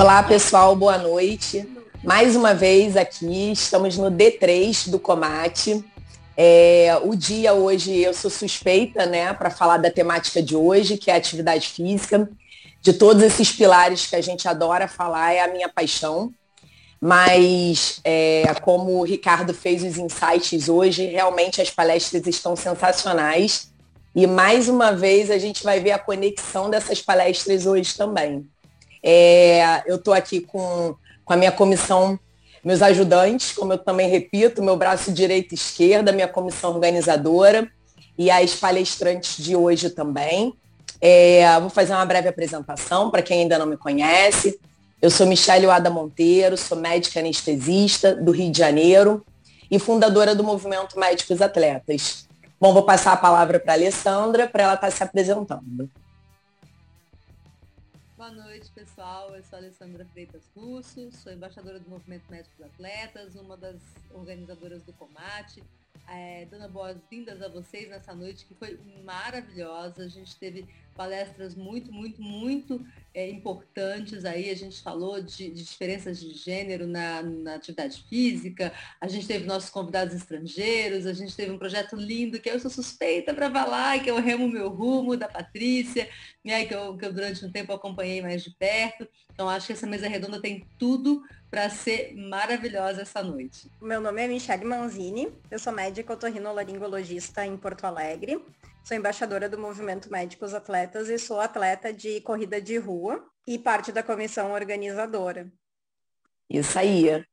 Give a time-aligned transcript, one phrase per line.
[0.00, 1.68] Olá, pessoal, boa noite.
[2.02, 5.84] Mais uma vez aqui, estamos no D3 do Comate.
[6.34, 11.10] É, o dia hoje, eu sou suspeita, né, para falar da temática de hoje, que
[11.10, 12.30] é a atividade física.
[12.80, 16.32] De todos esses pilares que a gente adora falar, é a minha paixão.
[16.98, 23.70] Mas, é, como o Ricardo fez os insights hoje, realmente as palestras estão sensacionais.
[24.16, 28.48] E mais uma vez a gente vai ver a conexão dessas palestras hoje também.
[29.02, 32.18] É, eu estou aqui com, com a minha comissão,
[32.62, 37.70] meus ajudantes, como eu também repito, meu braço direito e esquerda, minha comissão organizadora
[38.18, 40.54] e as palestrantes de hoje também.
[41.00, 44.60] É, vou fazer uma breve apresentação para quem ainda não me conhece.
[45.00, 49.24] Eu sou Michelle Oada Monteiro, sou médica anestesista do Rio de Janeiro
[49.70, 52.28] e fundadora do Movimento Médicos Atletas.
[52.60, 55.88] Bom, vou passar a palavra para a Alessandra para ela estar tá se apresentando.
[59.00, 59.34] Pessoal.
[59.34, 64.82] Eu sou a Alessandra Freitas Russo, sou embaixadora do Movimento Médicos Atletas, uma das organizadoras
[64.82, 65.62] do Comate.
[66.06, 70.02] É, dando boas-vindas a vocês nessa noite que foi maravilhosa.
[70.04, 72.84] A gente teve palestras muito, muito, muito
[73.14, 74.50] é, importantes aí.
[74.50, 79.46] A gente falou de, de diferenças de gênero na, na, atividade física, a gente teve
[79.46, 84.02] nossos convidados estrangeiros, a gente teve um projeto lindo que eu sou suspeita para falar,
[84.02, 86.08] que é o Remo Meu Rumo, da Patrícia,
[86.44, 89.08] né, que, eu, que eu durante um tempo acompanhei mais de perto.
[89.32, 93.70] Então acho que essa mesa redonda tem tudo para ser maravilhosa essa noite.
[93.80, 98.40] Meu nome é Michelle Manzini, eu sou médica otorrinolaringologista em Porto Alegre,
[98.84, 103.92] sou embaixadora do Movimento Médicos Atletas e sou atleta de corrida de rua e parte
[103.92, 105.50] da comissão organizadora.
[106.48, 107.24] Isso aí.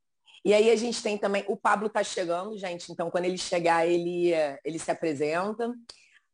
[0.45, 3.85] E aí a gente tem também, o Pablo está chegando, gente, então quando ele chegar,
[3.85, 4.31] ele,
[4.63, 5.73] ele se apresenta.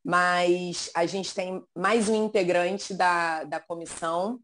[0.06, 4.38] Mas a gente tem mais um integrante da, da comissão,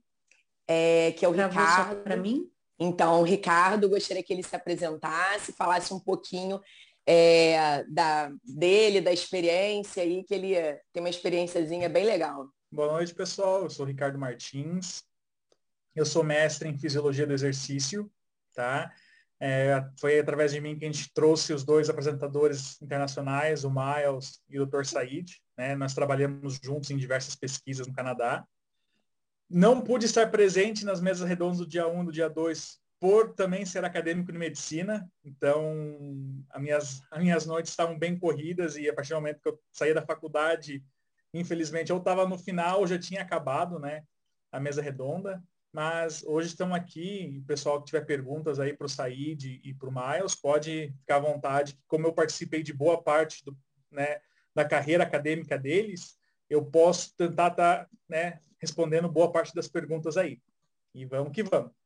[0.66, 2.02] é, que é o pra Ricardo.
[2.02, 2.50] Para mim?
[2.80, 6.62] Então, Ricardo, gostaria que ele se apresentasse, falasse um pouquinho
[7.12, 10.54] é, da, dele, da experiência aí, que ele
[10.94, 12.48] tem uma experiênciazinha bem legal.
[12.72, 13.64] Boa noite, pessoal.
[13.64, 15.04] Eu sou Ricardo Martins.
[15.96, 18.12] Eu sou mestre em Fisiologia do Exercício,
[18.54, 18.94] tá?
[19.40, 24.44] É, foi através de mim que a gente trouxe os dois apresentadores internacionais, o Miles
[24.48, 24.84] e o Dr.
[24.84, 25.42] Said.
[25.58, 25.76] Né?
[25.76, 28.46] Nós trabalhamos juntos em diversas pesquisas no Canadá.
[29.50, 33.34] Não pude estar presente nas mesas redondas do dia 1 e do dia 2, por
[33.34, 35.10] também ser acadêmico de medicina.
[35.24, 39.50] Então, as minhas, as minhas noites estavam bem corridas e a partir do momento que
[39.50, 40.84] eu saía da faculdade,
[41.34, 44.04] infelizmente, eu estava no final, já tinha acabado né,
[44.52, 45.42] a mesa redonda.
[45.72, 49.94] Mas hoje estamos aqui, pessoal que tiver perguntas aí para o Said e para o
[49.94, 51.80] Miles, pode ficar à vontade.
[51.88, 53.56] Como eu participei de boa parte do,
[53.92, 54.20] né,
[54.54, 56.18] da carreira acadêmica deles,
[56.50, 60.42] eu posso tentar estar tá, né, respondendo boa parte das perguntas aí.
[60.94, 61.79] E vamos que vamos.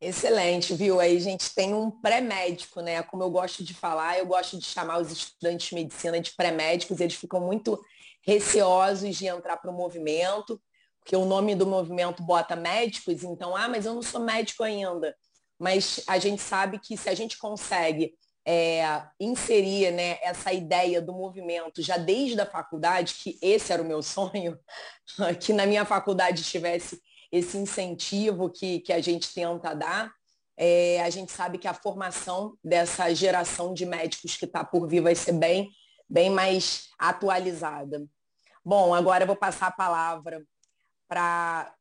[0.00, 1.00] Excelente, viu?
[1.00, 3.02] Aí gente tem um pré-médico, né?
[3.02, 7.00] Como eu gosto de falar, eu gosto de chamar os estudantes de medicina de pré-médicos,
[7.00, 7.80] eles ficam muito
[8.22, 10.60] receosos de entrar para o movimento,
[11.00, 15.16] porque o nome do movimento bota médicos, então, ah, mas eu não sou médico ainda.
[15.58, 18.12] Mas a gente sabe que se a gente consegue
[18.46, 23.86] é, inserir né, essa ideia do movimento já desde a faculdade, que esse era o
[23.86, 24.58] meu sonho,
[25.40, 27.00] que na minha faculdade tivesse
[27.30, 30.12] esse incentivo que, que a gente tenta dar,
[30.56, 35.02] é, a gente sabe que a formação dessa geração de médicos que está por vir
[35.02, 35.70] vai ser bem,
[36.08, 38.06] bem mais atualizada.
[38.64, 40.42] Bom, agora eu vou passar a palavra
[41.06, 41.74] para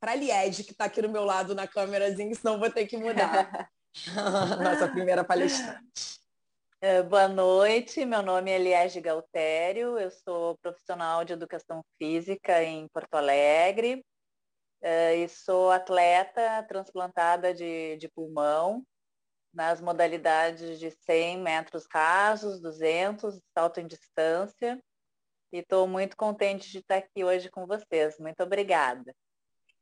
[0.00, 3.68] a Lied, que está aqui no meu lado na câmerazinha, senão vou ter que mudar.
[4.62, 6.20] Nossa primeira palestrante.
[6.80, 12.88] É, boa noite, meu nome é Liege Galtério, eu sou profissional de educação física em
[12.88, 14.02] Porto Alegre
[14.82, 18.84] e sou atleta transplantada de, de pulmão
[19.52, 24.82] nas modalidades de 100 metros rasos, 200, salto em distância.
[25.52, 28.18] E estou muito contente de estar aqui hoje com vocês.
[28.18, 29.14] Muito obrigada.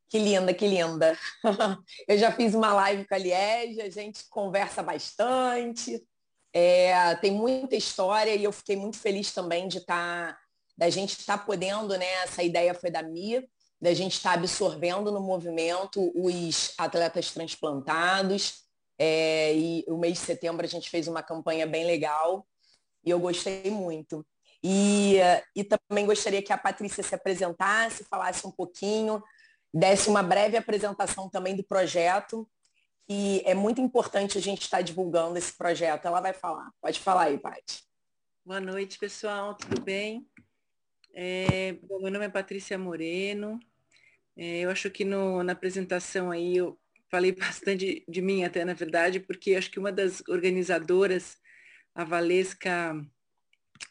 [0.08, 1.18] Que linda, que linda.
[2.08, 6.02] Eu já fiz uma live com a Liege, a gente conversa bastante,
[6.52, 10.40] é, tem muita história e eu fiquei muito feliz também de estar, tá,
[10.76, 12.10] da gente estar tá podendo, né?
[12.24, 13.46] Essa ideia foi da Mia,
[13.80, 18.64] da gente estar tá absorvendo no movimento os atletas transplantados.
[18.98, 22.44] É, e o mês de setembro a gente fez uma campanha bem legal
[23.04, 24.26] e eu gostei muito.
[24.62, 25.18] E,
[25.54, 29.22] e também gostaria que a Patrícia se apresentasse, falasse um pouquinho
[29.72, 32.48] desse uma breve apresentação também do projeto.
[33.08, 36.06] E é muito importante a gente estar divulgando esse projeto.
[36.06, 36.70] Ela vai falar.
[36.80, 37.84] Pode falar aí, Paty.
[38.44, 39.54] Boa noite, pessoal.
[39.54, 40.28] Tudo bem?
[41.14, 43.58] É, meu nome é Patrícia Moreno.
[44.38, 46.78] É, eu acho que no, na apresentação aí eu
[47.10, 47.32] falei
[47.66, 51.36] bastante de mim até, na verdade, porque acho que uma das organizadoras,
[51.92, 52.94] a Valesca,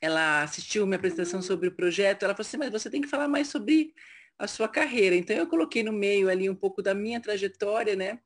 [0.01, 3.27] ela assistiu minha apresentação sobre o projeto, ela falou assim, mas você tem que falar
[3.27, 3.93] mais sobre
[4.39, 5.15] a sua carreira.
[5.15, 8.19] Então eu coloquei no meio ali um pouco da minha trajetória, né?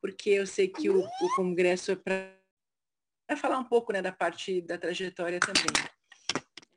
[0.00, 4.62] Porque eu sei que o, o congresso é para falar um pouco né, da parte
[4.62, 5.88] da trajetória também.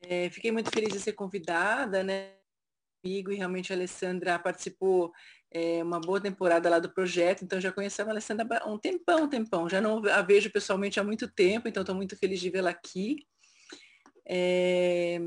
[0.01, 2.40] É, fiquei muito feliz de ser convidada, né?
[3.01, 5.11] Comigo e realmente a Alessandra participou
[5.49, 9.23] é, uma boa temporada lá do projeto, então já conhecemos a Alessandra há um tempão,
[9.23, 9.67] um tempão.
[9.67, 13.25] Já não a vejo pessoalmente há muito tempo, então estou muito feliz de vê-la aqui.
[14.27, 15.19] É...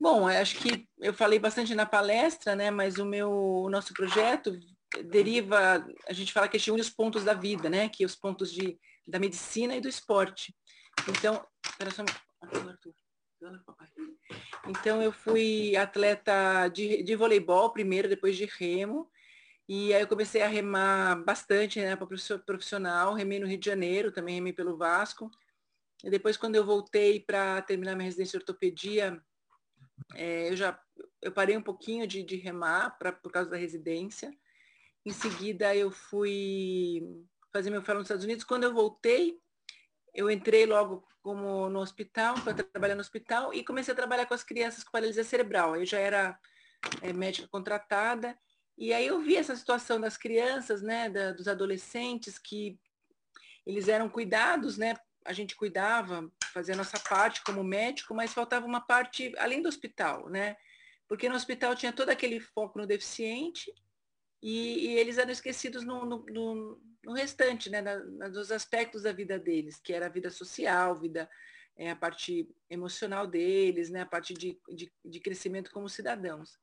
[0.00, 2.70] Bom, acho que eu falei bastante na palestra, né?
[2.72, 4.58] Mas o meu, o nosso projeto
[5.04, 7.88] deriva, a gente fala que a gente une os pontos da vida, né?
[7.88, 8.76] Que é os pontos de,
[9.06, 10.52] da medicina e do esporte.
[11.08, 12.04] Então, espera só,
[12.40, 13.01] Arthur.
[14.68, 19.10] Então eu fui atleta de, de voleibol primeiro, depois de remo.
[19.68, 22.06] E aí eu comecei a remar bastante, né, para
[22.44, 25.30] profissional, remei no Rio de Janeiro, também remei pelo Vasco.
[26.04, 29.22] E depois quando eu voltei para terminar minha residência de ortopedia,
[30.14, 30.78] é, eu já
[31.20, 34.32] eu parei um pouquinho de, de remar pra, por causa da residência.
[35.04, 37.02] Em seguida eu fui
[37.52, 38.44] fazer meu fellow nos Estados Unidos.
[38.44, 39.38] Quando eu voltei,
[40.14, 44.34] eu entrei logo como no hospital, para trabalhar no hospital, e comecei a trabalhar com
[44.34, 45.76] as crianças com paralisia cerebral.
[45.76, 46.38] Eu já era
[47.00, 48.36] é, médica contratada,
[48.76, 52.78] e aí eu vi essa situação das crianças, né, da, dos adolescentes, que
[53.64, 58.66] eles eram cuidados, né, a gente cuidava, fazia a nossa parte como médico, mas faltava
[58.66, 60.56] uma parte além do hospital, né,
[61.06, 63.72] porque no hospital tinha todo aquele foco no deficiente,
[64.42, 67.98] e, e eles eram esquecidos no, no, no, no restante, né, na,
[68.28, 71.30] nos aspectos da vida deles, que era a vida social, vida,
[71.76, 76.58] é, a parte emocional deles, né, a parte de, de, de crescimento como cidadãos.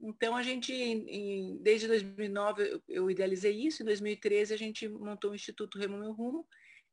[0.00, 5.32] Então, a gente, em, desde 2009, eu, eu, idealizei isso, em 2013 a gente montou
[5.32, 6.46] o Instituto Remo Meu Rumo,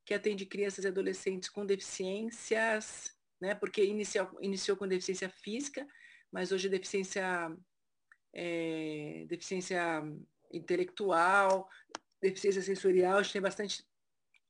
[0.05, 5.87] que atende crianças e adolescentes com deficiências, né, porque iniciou, iniciou com deficiência física,
[6.31, 7.55] mas hoje deficiência
[8.33, 10.01] é, deficiência
[10.51, 11.69] intelectual,
[12.21, 13.85] deficiência sensorial, a gente tem bastante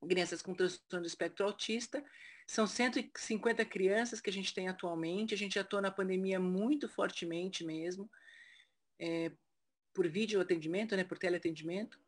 [0.08, 2.04] crianças com transtorno do espectro autista.
[2.48, 5.34] São 150 crianças que a gente tem atualmente.
[5.34, 8.10] A gente atua na pandemia muito fortemente mesmo,
[9.00, 9.32] é,
[9.94, 12.00] por vídeo atendimento, né, por teleatendimento.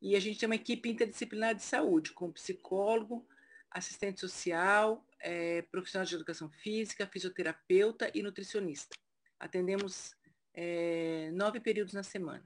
[0.00, 3.26] E a gente tem uma equipe interdisciplinar de saúde, com psicólogo,
[3.70, 8.96] assistente social, é, profissional de educação física, fisioterapeuta e nutricionista.
[9.38, 10.16] Atendemos
[10.60, 12.42] é, nove períodos na semana.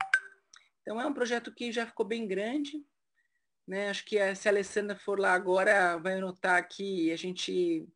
[0.82, 2.84] Então é um projeto que já ficou bem grande.
[3.66, 3.88] Né?
[3.88, 7.88] Acho que a, se a Alessandra for lá agora, vai notar que a gente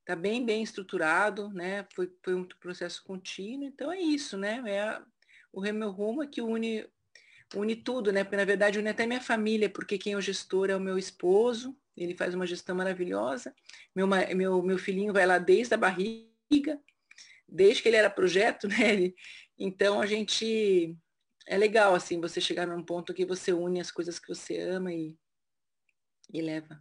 [0.00, 1.86] está bem, bem estruturado, né?
[1.94, 3.64] Foi, foi um processo contínuo.
[3.64, 4.62] Então é isso, né?
[4.66, 5.00] É
[5.50, 6.86] o Remeu Rumo é que une,
[7.54, 8.24] une tudo, né?
[8.24, 10.98] Porque na verdade une até minha família, porque quem é o gestor é o meu
[10.98, 13.54] esposo, ele faz uma gestão maravilhosa.
[13.94, 16.78] Meu, meu, meu filhinho vai lá desde a barriga,
[17.48, 18.92] desde que ele era projeto, né?
[18.92, 19.14] Ele,
[19.58, 20.96] então a gente
[21.46, 24.92] é legal assim você chegar num ponto que você une as coisas que você ama
[24.92, 25.16] e,
[26.32, 26.80] e leva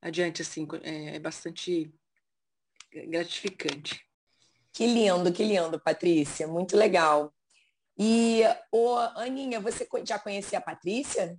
[0.00, 1.92] adiante assim é, é bastante
[3.08, 4.00] gratificante.
[4.72, 7.34] Que lindo, que lindo, Patrícia, muito legal.
[7.98, 11.36] E o Aninha, você já conhecia a Patrícia?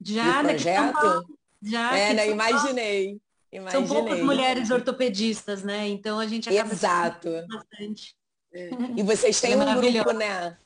[0.00, 1.38] Já, projeto?
[1.62, 1.96] Já.
[1.96, 2.28] É, né?
[2.28, 3.20] Imaginei.
[3.52, 3.86] Imaginei.
[3.86, 5.86] São poucas mulheres ortopedistas, né?
[5.88, 7.28] Então a gente acaba Exato.
[7.48, 8.16] bastante.
[8.52, 8.70] É.
[8.96, 10.58] E vocês têm é um grupo, né?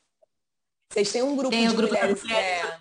[0.90, 2.22] Vocês têm um grupo Tem de grupo mulheres.
[2.22, 2.78] mulheres é...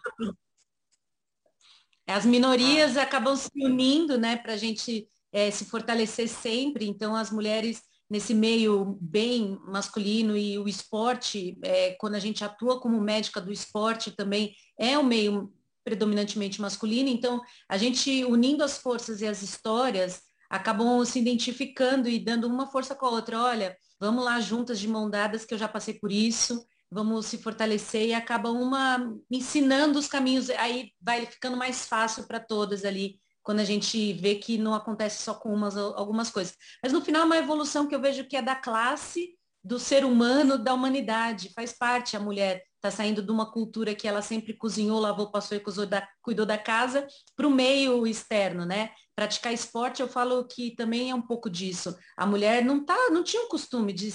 [2.05, 3.03] As minorias ah.
[3.03, 6.85] acabam se unindo, né, para a gente é, se fortalecer sempre.
[6.85, 12.79] Então, as mulheres nesse meio bem masculino e o esporte, é, quando a gente atua
[12.79, 15.51] como médica do esporte também é um meio
[15.83, 17.09] predominantemente masculino.
[17.09, 22.67] Então, a gente unindo as forças e as histórias acabam se identificando e dando uma
[22.71, 23.41] força com a outra.
[23.41, 27.37] Olha, vamos lá juntas de mão dadas, que eu já passei por isso, vamos se
[27.37, 33.17] fortalecer e acaba uma ensinando os caminhos, aí vai ficando mais fácil para todas ali,
[33.41, 36.53] quando a gente vê que não acontece só com umas, algumas coisas.
[36.83, 40.03] Mas no final é uma evolução que eu vejo que é da classe, do ser
[40.03, 44.53] humano, da humanidade, faz parte a mulher está saindo de uma cultura que ela sempre
[44.53, 48.91] cozinhou, lavou, passou e cuidou da, cuidou da casa para o meio externo, né?
[49.15, 51.95] Praticar esporte, eu falo que também é um pouco disso.
[52.17, 54.13] A mulher não tá, não tinha o costume de,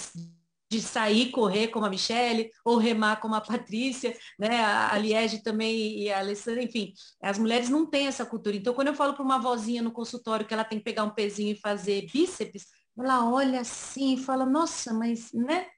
[0.71, 4.63] de sair correr como a Michelle ou remar como a Patrícia, né?
[4.63, 8.55] A Liege também e a Alessandra, enfim, as mulheres não têm essa cultura.
[8.55, 11.15] Então, quando eu falo para uma vozinha no consultório que ela tem que pegar um
[11.15, 12.67] pezinho e fazer bíceps,
[12.99, 15.69] ela olha assim e fala, nossa, mas, né?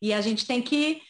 [0.00, 1.00] E a gente tem que,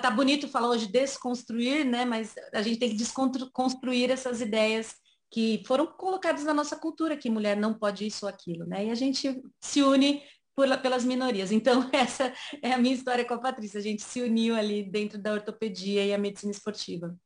[0.00, 2.04] tá bonito falar hoje desconstruir, né?
[2.04, 4.94] Mas a gente tem que desconstruir essas ideias
[5.30, 8.86] que foram colocadas na nossa cultura, que mulher não pode isso ou aquilo, né?
[8.86, 10.22] E a gente se une
[10.56, 11.52] por, pelas minorias.
[11.52, 13.78] Então, essa é a minha história com a Patrícia.
[13.78, 17.16] A gente se uniu ali dentro da ortopedia e a medicina esportiva.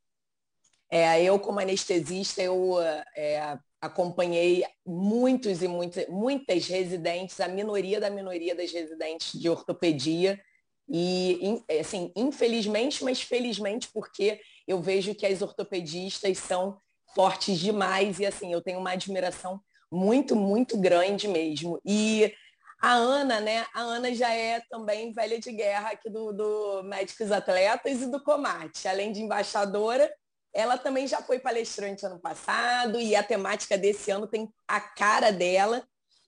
[0.90, 2.80] É, eu, como anestesista, eu
[3.16, 10.40] é, acompanhei muitos e muitas, muitas residentes, a minoria da minoria das residentes de ortopedia.
[10.88, 16.78] E, assim, infelizmente, mas felizmente, porque eu vejo que as ortopedistas são
[17.14, 19.60] fortes demais e, assim, eu tenho uma admiração
[19.90, 21.80] muito, muito grande mesmo.
[21.84, 22.34] E
[22.80, 23.64] a Ana, né?
[23.72, 28.22] A Ana já é também velha de guerra aqui do, do Médicos Atletas e do
[28.22, 28.86] Comate.
[28.86, 30.12] Além de embaixadora,
[30.52, 35.32] ela também já foi palestrante ano passado e a temática desse ano tem a cara
[35.32, 35.86] dela.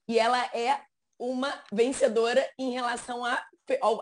[0.09, 0.81] E ela é
[1.19, 3.43] uma vencedora em relação a,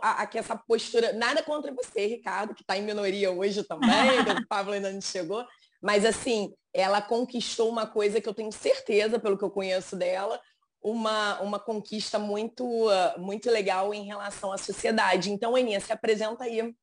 [0.03, 1.13] a, a, essa postura.
[1.13, 3.89] Nada contra você, Ricardo, que está em minoria hoje também,
[4.43, 5.45] o Pablo ainda não chegou.
[5.83, 10.41] Mas assim, ela conquistou uma coisa que eu tenho certeza, pelo que eu conheço dela,
[10.83, 12.67] uma, uma conquista muito,
[13.19, 15.31] muito legal em relação à sociedade.
[15.31, 16.75] Então, Aninha, se apresenta aí.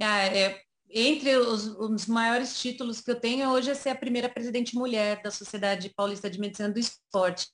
[0.00, 0.60] Ah, é,
[0.90, 5.20] entre os, os, maiores títulos que eu tenho hoje é ser a primeira presidente mulher
[5.22, 7.48] da Sociedade Paulista de Medicina do Esporte.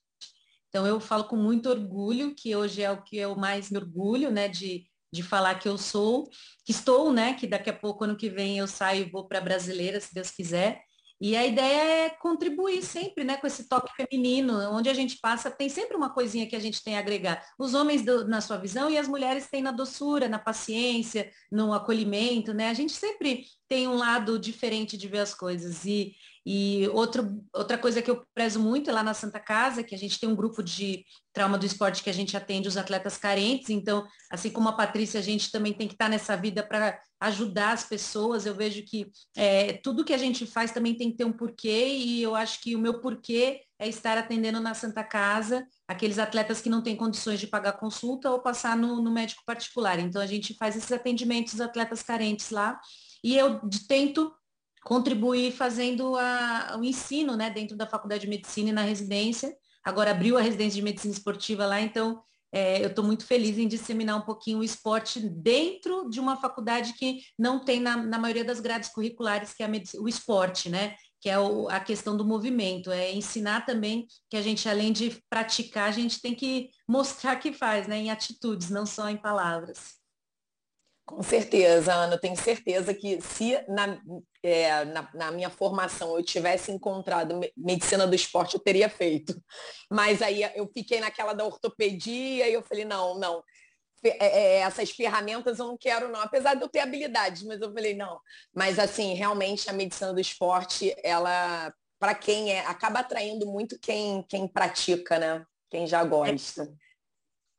[0.75, 4.29] Então eu falo com muito orgulho, que hoje é o que eu mais me orgulho,
[4.29, 6.29] né, de, de falar que eu sou,
[6.65, 9.37] que estou, né, que daqui a pouco, ano que vem, eu saio e vou para
[9.37, 10.81] a brasileira, se Deus quiser.
[11.21, 15.49] E a ideia é contribuir sempre, né, com esse toque feminino, onde a gente passa,
[15.49, 17.41] tem sempre uma coisinha que a gente tem a agregar.
[17.57, 21.71] Os homens do, na sua visão e as mulheres têm na doçura, na paciência, no
[21.71, 22.67] acolhimento, né?
[22.67, 25.85] A gente sempre tem um lado diferente de ver as coisas.
[25.85, 26.13] E,
[26.45, 29.97] e outro, outra coisa que eu prezo muito é lá na Santa Casa, que a
[29.97, 33.71] gente tem um grupo de trauma do esporte que a gente atende os atletas carentes.
[33.71, 37.71] Então, assim como a Patrícia, a gente também tem que estar nessa vida para ajudar
[37.71, 38.45] as pessoas.
[38.45, 41.87] Eu vejo que é, tudo que a gente faz também tem que ter um porquê,
[41.87, 46.61] e eu acho que o meu porquê é estar atendendo na Santa Casa aqueles atletas
[46.61, 49.97] que não têm condições de pagar consulta ou passar no, no médico particular.
[49.97, 52.79] Então, a gente faz esses atendimentos atletas carentes lá.
[53.23, 54.31] E eu tento
[54.85, 59.57] contribuir fazendo a, o ensino né, dentro da Faculdade de Medicina e na residência.
[59.83, 62.21] Agora abriu a residência de medicina esportiva lá, então
[62.53, 66.93] é, eu estou muito feliz em disseminar um pouquinho o esporte dentro de uma faculdade
[66.93, 70.95] que não tem na, na maioria das grades curriculares, que é o esporte, né?
[71.19, 72.91] Que é o, a questão do movimento.
[72.91, 77.51] É ensinar também que a gente, além de praticar, a gente tem que mostrar que
[77.51, 77.97] faz, né?
[77.97, 80.04] Em atitudes, não só em palavras.
[81.05, 84.01] Com certeza, Ana, eu tenho certeza que se na,
[84.41, 89.39] é, na, na, minha formação eu tivesse encontrado medicina do esporte, eu teria feito.
[89.89, 93.43] Mas aí eu fiquei naquela da ortopedia e eu falei, não, não,
[94.03, 97.71] é, é, essas ferramentas eu não quero não, apesar de eu ter habilidades, mas eu
[97.71, 98.19] falei, não.
[98.51, 104.23] Mas assim, realmente a medicina do esporte, ela, para quem é, acaba atraindo muito quem,
[104.23, 105.45] quem pratica, né?
[105.69, 106.67] Quem já gosta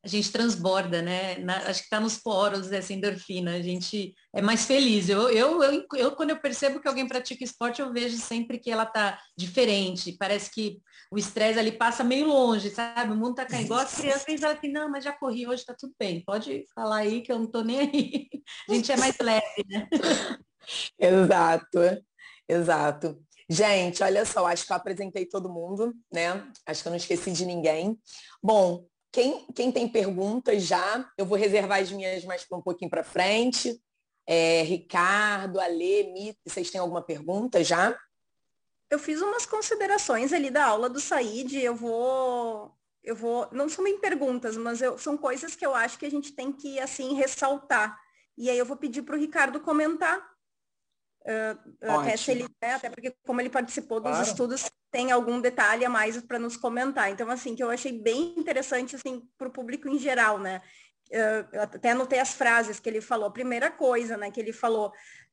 [0.07, 1.37] a gente transborda, né?
[1.39, 5.09] Na, acho que está nos poros essa endorfina, a gente é mais feliz.
[5.09, 8.71] Eu, eu, eu, eu, quando eu percebo que alguém pratica esporte, eu vejo sempre que
[8.71, 10.17] ela tá diferente.
[10.17, 13.13] Parece que o estresse ali passa meio longe, sabe?
[13.13, 13.65] O mundo tá caindo.
[13.65, 16.23] Igual as crianças ela assim, não, mas já corri hoje, tá tudo bem.
[16.25, 18.29] Pode falar aí que eu não tô nem aí.
[18.71, 19.89] A gente é mais leve, né?
[20.99, 21.79] Exato,
[22.49, 23.21] exato.
[23.49, 26.45] Gente, olha só, acho que eu apresentei todo mundo, né?
[26.67, 27.97] Acho que eu não esqueci de ninguém.
[28.43, 32.91] Bom, quem, quem tem perguntas já, eu vou reservar as minhas mais para um pouquinho
[32.91, 33.81] para frente.
[34.27, 37.97] É, Ricardo, Ale, Mito, vocês têm alguma pergunta já?
[38.91, 43.85] Eu fiz umas considerações ali da aula do Said, eu vou eu vou, não são
[43.85, 47.15] bem perguntas, mas eu, são coisas que eu acho que a gente tem que, assim,
[47.15, 47.97] ressaltar.
[48.37, 50.21] E aí eu vou pedir para o Ricardo comentar
[51.27, 54.27] Uh, até se ele, né, até porque como ele participou dos claro.
[54.27, 57.11] estudos, tem algum detalhe a mais para nos comentar.
[57.11, 60.63] Então, assim, que eu achei bem interessante, assim, para o público em geral, né?
[61.11, 63.31] Uh, até anotei as frases que ele falou.
[63.33, 64.93] Primeira coisa, né, que ele falou,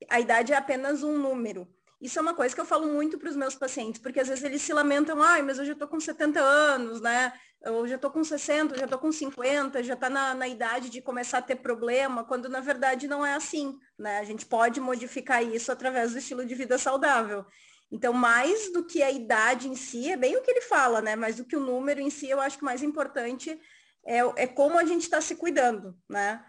[0.10, 1.68] a idade é apenas um número.
[2.04, 4.44] Isso é uma coisa que eu falo muito para os meus pacientes, porque às vezes
[4.44, 7.32] eles se lamentam, ai, mas eu já estou com 70 anos, né?
[7.62, 11.02] Eu já estou com 60, já estou com 50, já está na, na idade de
[11.02, 14.20] começar a ter problema, quando na verdade não é assim, né?
[14.20, 17.46] A gente pode modificar isso através do estilo de vida saudável.
[17.90, 21.16] Então, mais do que a idade em si, é bem o que ele fala, né?
[21.16, 23.58] Mas do que o número em si, eu acho que o mais importante
[24.06, 26.44] é, é como a gente está se cuidando, né?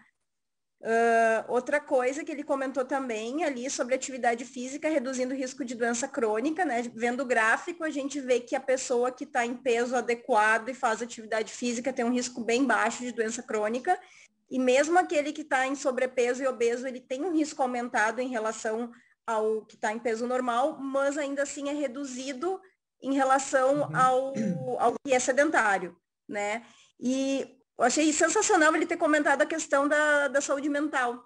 [0.85, 5.73] Uh, outra coisa que ele comentou também ali sobre atividade física reduzindo o risco de
[5.73, 6.83] doença crônica, né?
[6.93, 10.75] Vendo o gráfico, a gente vê que a pessoa que está em peso adequado e
[10.75, 13.99] faz atividade física tem um risco bem baixo de doença crônica.
[14.47, 18.29] E mesmo aquele que está em sobrepeso e obeso, ele tem um risco aumentado em
[18.29, 18.91] relação
[19.25, 22.61] ao que está em peso normal, mas ainda assim é reduzido
[23.01, 23.97] em relação uhum.
[23.97, 24.33] ao,
[24.79, 25.97] ao que é sedentário,
[26.29, 26.63] né?
[26.99, 31.23] E eu achei sensacional ele ter comentado a questão da, da saúde mental,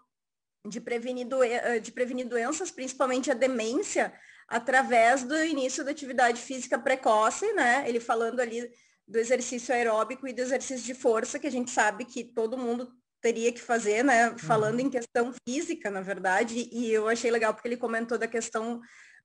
[0.68, 4.14] de prevenir, doen eh, de prevenir doenças, principalmente a demência,
[4.48, 7.88] através do início da atividade física precoce, né?
[7.88, 8.70] Ele falando ali
[9.08, 12.92] do exercício aeróbico e do exercício de força, que a gente sabe que todo mundo
[13.22, 14.36] teria que fazer, né?
[14.38, 14.88] Falando uhum.
[14.88, 18.82] em questão física, na verdade, e eu achei legal porque ele comentou da questão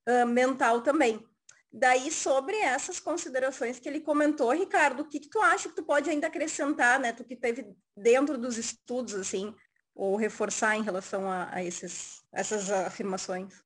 [0.07, 1.25] uh, mental também.
[1.77, 5.83] Daí, sobre essas considerações que ele comentou, Ricardo, o que, que tu acha que tu
[5.83, 7.11] pode ainda acrescentar, né?
[7.11, 9.53] Tu que teve dentro dos estudos, assim,
[9.93, 13.61] ou reforçar em relação a, a esses, essas afirmações?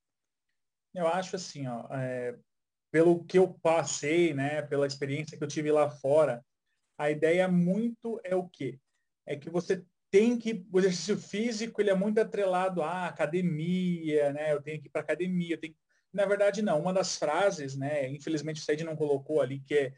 [0.92, 2.36] Eu acho assim, ó, é,
[2.92, 6.44] pelo que eu passei, né, pela experiência que eu tive lá fora,
[6.98, 8.80] a ideia muito é o quê?
[9.24, 14.52] É que você tem que o exercício físico ele é muito atrelado à academia, né?
[14.52, 15.76] Eu tenho que ir para academia, eu tenho
[16.14, 16.80] na verdade não.
[16.80, 18.08] Uma das frases, né?
[18.10, 19.94] Infelizmente o Said não colocou ali que é,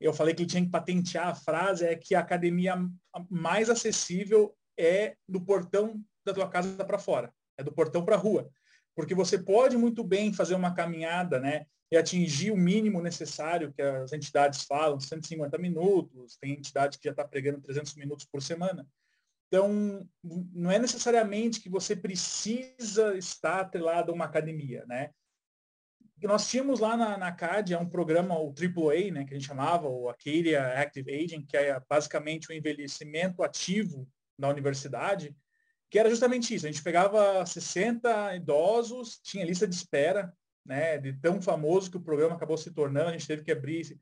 [0.00, 2.76] eu falei que ele tinha que patentear a frase é que a academia
[3.30, 8.18] mais acessível é do portão da tua casa para fora, é do portão para a
[8.18, 8.50] rua,
[8.94, 11.66] porque você pode muito bem fazer uma caminhada, né?
[11.90, 17.12] E atingir o mínimo necessário que as entidades falam, 150 minutos, tem entidade que já
[17.12, 18.86] está pregando 300 minutos por semana.
[19.46, 20.06] Então,
[20.52, 25.10] não é necessariamente que você precisa estar atrelado a uma academia, né?
[26.26, 29.46] Nós tínhamos lá na, na CAD é um programa, o AAA, né, que a gente
[29.46, 35.34] chamava, o Acadia Active Aging, que é basicamente o envelhecimento ativo na universidade,
[35.90, 36.66] que era justamente isso.
[36.66, 40.32] A gente pegava 60 idosos, tinha lista de espera,
[40.64, 43.98] né, de tão famoso que o programa acabou se tornando, a gente teve que abrir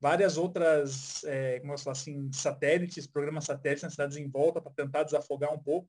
[0.00, 4.72] várias outras, é, como eu falar assim, satélites, programas satélites nas cidades em volta para
[4.72, 5.88] tentar desafogar um pouco.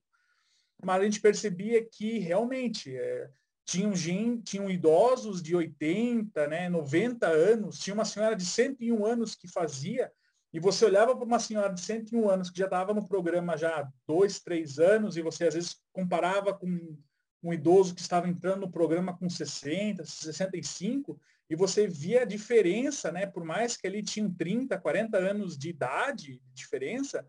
[0.84, 3.30] Mas a gente percebia que realmente é,
[3.68, 9.36] tinham, gente, tinham idosos de 80, né, 90 anos, tinha uma senhora de 101 anos
[9.36, 10.10] que fazia,
[10.54, 13.82] e você olhava para uma senhora de 101 anos que já estava no programa já
[13.82, 16.98] há dois, três anos, e você às vezes comparava com
[17.44, 23.12] um idoso que estava entrando no programa com 60, 65, e você via a diferença,
[23.12, 23.26] né?
[23.26, 27.28] Por mais que ele tinha 30, 40 anos de idade, de diferença,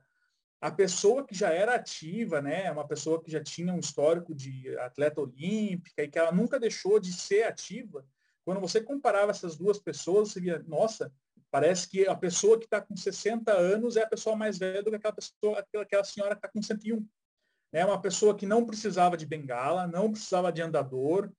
[0.61, 2.71] a pessoa que já era ativa, né?
[2.71, 6.99] Uma pessoa que já tinha um histórico de atleta olímpica e que ela nunca deixou
[6.99, 8.05] de ser ativa,
[8.45, 11.13] quando você comparava essas duas pessoas, você via, nossa,
[11.51, 14.91] parece que a pessoa que está com 60 anos é a pessoa mais velha do
[14.91, 17.07] que aquela pessoa, aquela senhora que está com 101.
[17.73, 21.31] É uma pessoa que não precisava de bengala, não precisava de andador,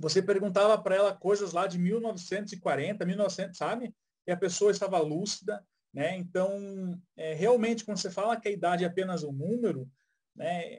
[0.00, 3.94] você perguntava para ela coisas lá de 1940, 1900, sabe?
[4.26, 6.16] E a pessoa estava lúcida, né?
[6.16, 9.90] Então, é, realmente, quando você fala que a idade é apenas um número,
[10.34, 10.78] né,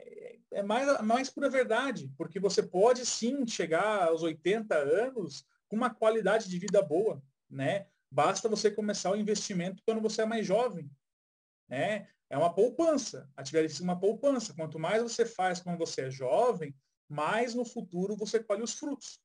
[0.52, 5.90] é mais, mais pura verdade, porque você pode sim chegar aos 80 anos com uma
[5.90, 7.86] qualidade de vida boa, né?
[8.10, 10.90] Basta você começar o investimento quando você é mais jovem,
[11.68, 12.08] né?
[12.28, 14.54] É uma poupança, atividade uma poupança.
[14.54, 16.74] Quanto mais você faz quando você é jovem,
[17.08, 19.21] mais no futuro você colhe os frutos.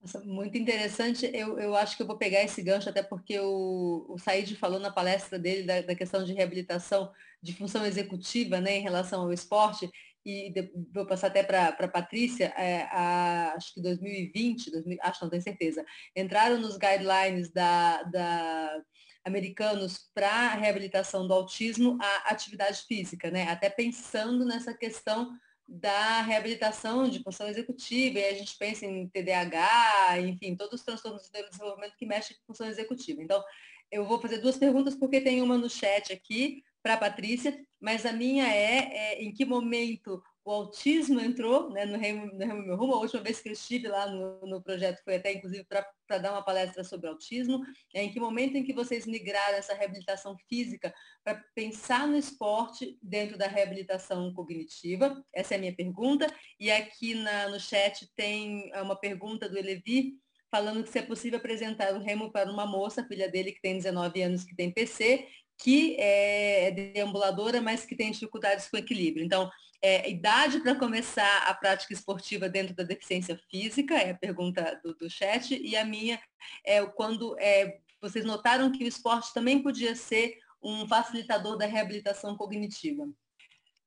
[0.00, 1.28] Nossa, muito interessante.
[1.34, 4.78] Eu, eu acho que eu vou pegar esse gancho, até porque o, o Said falou
[4.78, 9.32] na palestra dele da, da questão de reabilitação de função executiva né, em relação ao
[9.32, 9.90] esporte,
[10.24, 15.24] e de, vou passar até para a Patrícia, é, a, acho que 2020, 2000, acho
[15.24, 15.84] não tenho certeza,
[16.14, 18.82] entraram nos guidelines da, da
[19.24, 23.48] americanos para a reabilitação do autismo a atividade física, né?
[23.48, 25.30] Até pensando nessa questão
[25.68, 31.28] da reabilitação de função executiva, e a gente pensa em TDAH, enfim, todos os transtornos
[31.28, 33.22] do desenvolvimento que mexem com função executiva.
[33.22, 33.44] Então,
[33.90, 38.06] eu vou fazer duas perguntas, porque tem uma no chat aqui, para a Patrícia, mas
[38.06, 42.74] a minha é, é, em que momento o autismo entrou né, no Remo, Remo Meu
[42.74, 42.94] Rumo.
[42.94, 46.32] A última vez que eu estive lá no, no projeto foi até, inclusive, para dar
[46.32, 47.60] uma palestra sobre autismo.
[47.94, 52.98] É, em que momento em que vocês migraram essa reabilitação física para pensar no esporte
[53.02, 55.22] dentro da reabilitação cognitiva?
[55.34, 56.26] Essa é a minha pergunta.
[56.58, 60.14] E aqui na, no chat tem uma pergunta do Elevi,
[60.50, 63.76] falando que se é possível apresentar o Remo para uma moça, filha dele que tem
[63.76, 69.26] 19 anos, que tem PC, que é deambuladora, mas que tem dificuldades com equilíbrio.
[69.26, 74.80] Então, é, idade para começar a prática esportiva dentro da deficiência física, é a pergunta
[74.82, 76.20] do, do chat, e a minha
[76.64, 82.36] é quando é, vocês notaram que o esporte também podia ser um facilitador da reabilitação
[82.36, 83.08] cognitiva.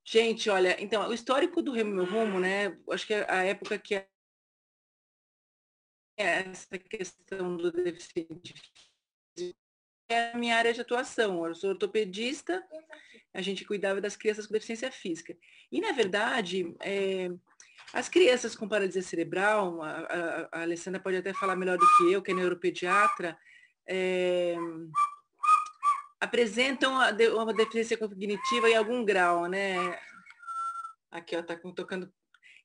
[0.03, 3.95] Gente, olha, então, o histórico do Meu Rumo, né, acho que é a época que
[3.95, 4.07] é
[6.17, 8.53] essa questão do deficiente
[10.11, 11.45] é a minha área de atuação.
[11.45, 12.63] Eu sou ortopedista
[13.33, 15.35] a gente cuidava das crianças com deficiência física.
[15.71, 17.29] E, na verdade, é,
[17.93, 22.11] as crianças com paralisia cerebral, a, a, a, Alessandra pode até falar melhor do que
[22.11, 23.37] eu, que é neuropediatra,
[23.87, 24.55] é,
[26.19, 26.93] apresentam
[27.33, 29.97] uma deficiência cognitiva em algum grau, né?
[31.09, 32.11] Aqui, ó, tá tocando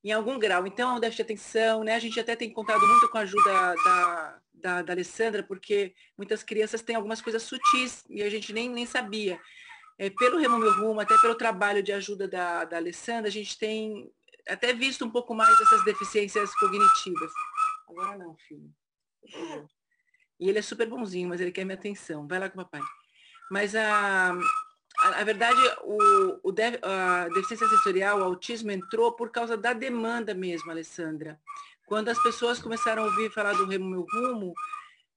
[0.03, 0.67] em algum grau.
[0.67, 1.95] Então, déficit de atenção, né?
[1.95, 4.36] A gente até tem contado muito com a ajuda da,
[4.67, 8.85] da, da Alessandra, porque muitas crianças têm algumas coisas sutis e a gente nem, nem
[8.85, 9.41] sabia.
[9.97, 13.57] É, pelo Remo Meu Rumo, até pelo trabalho de ajuda da, da Alessandra, a gente
[13.57, 14.13] tem
[14.49, 17.31] até visto um pouco mais essas deficiências cognitivas.
[17.89, 18.75] Agora não, filho.
[20.39, 22.27] E ele é super bonzinho, mas ele quer minha atenção.
[22.27, 22.83] Vai lá com o papai.
[23.51, 24.33] Mas a,
[24.99, 29.73] a, a verdade, o, o def, a deficiência sensorial, o autismo entrou por causa da
[29.73, 31.41] demanda mesmo, Alessandra.
[31.87, 34.53] Quando as pessoas começaram a ouvir falar do Remo Meu Rumo,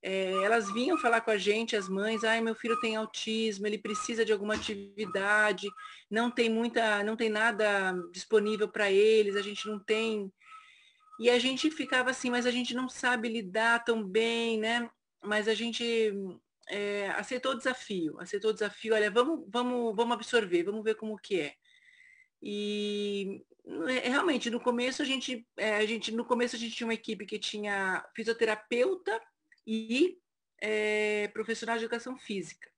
[0.01, 3.77] é, elas vinham falar com a gente, as mães, ai, meu filho tem autismo, ele
[3.77, 5.67] precisa de alguma atividade,
[6.10, 10.32] não tem muita, não tem nada disponível para eles, a gente não tem.
[11.19, 14.89] E a gente ficava assim, mas a gente não sabe lidar tão bem, né?
[15.21, 16.13] Mas a gente
[16.69, 21.17] é, aceitou o desafio, aceitou o desafio, olha, vamos, vamos, vamos absorver, vamos ver como
[21.17, 21.53] que é.
[22.41, 23.43] E
[24.03, 27.25] realmente no começo a gente, é, a gente, no começo a gente tinha uma equipe
[27.25, 29.21] que tinha fisioterapeuta
[29.65, 30.17] e
[30.62, 32.69] é, profissional de educação física.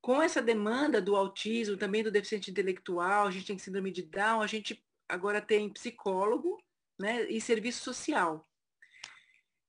[0.00, 4.40] Com essa demanda do autismo, também do deficiente intelectual, a gente tem síndrome de Down,
[4.40, 6.58] a gente agora tem psicólogo
[6.98, 8.48] né, e serviço social.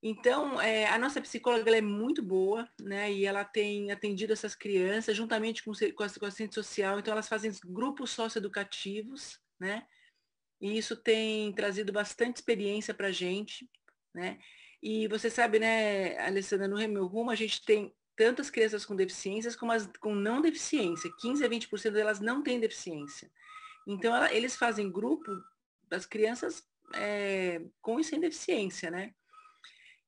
[0.02, 3.10] Então, é, a nossa psicóloga é muito boa, né?
[3.10, 7.00] E ela tem atendido essas crianças juntamente com, com, a, com assistente social.
[7.00, 9.88] Então, elas fazem grupos socioeducativos, né?
[10.64, 13.70] E isso tem trazido bastante experiência para a gente,
[14.16, 14.40] né?
[14.82, 19.58] E você sabe, né, Alessandra, no Remeu Rumo a gente tem tantas crianças com deficiências
[19.58, 21.12] como as com não deficiência.
[21.20, 23.30] 15 a 20% delas não têm deficiência.
[23.86, 25.30] Então, ela, eles fazem grupo
[25.90, 26.64] das crianças
[26.96, 29.14] é, com e sem deficiência, né?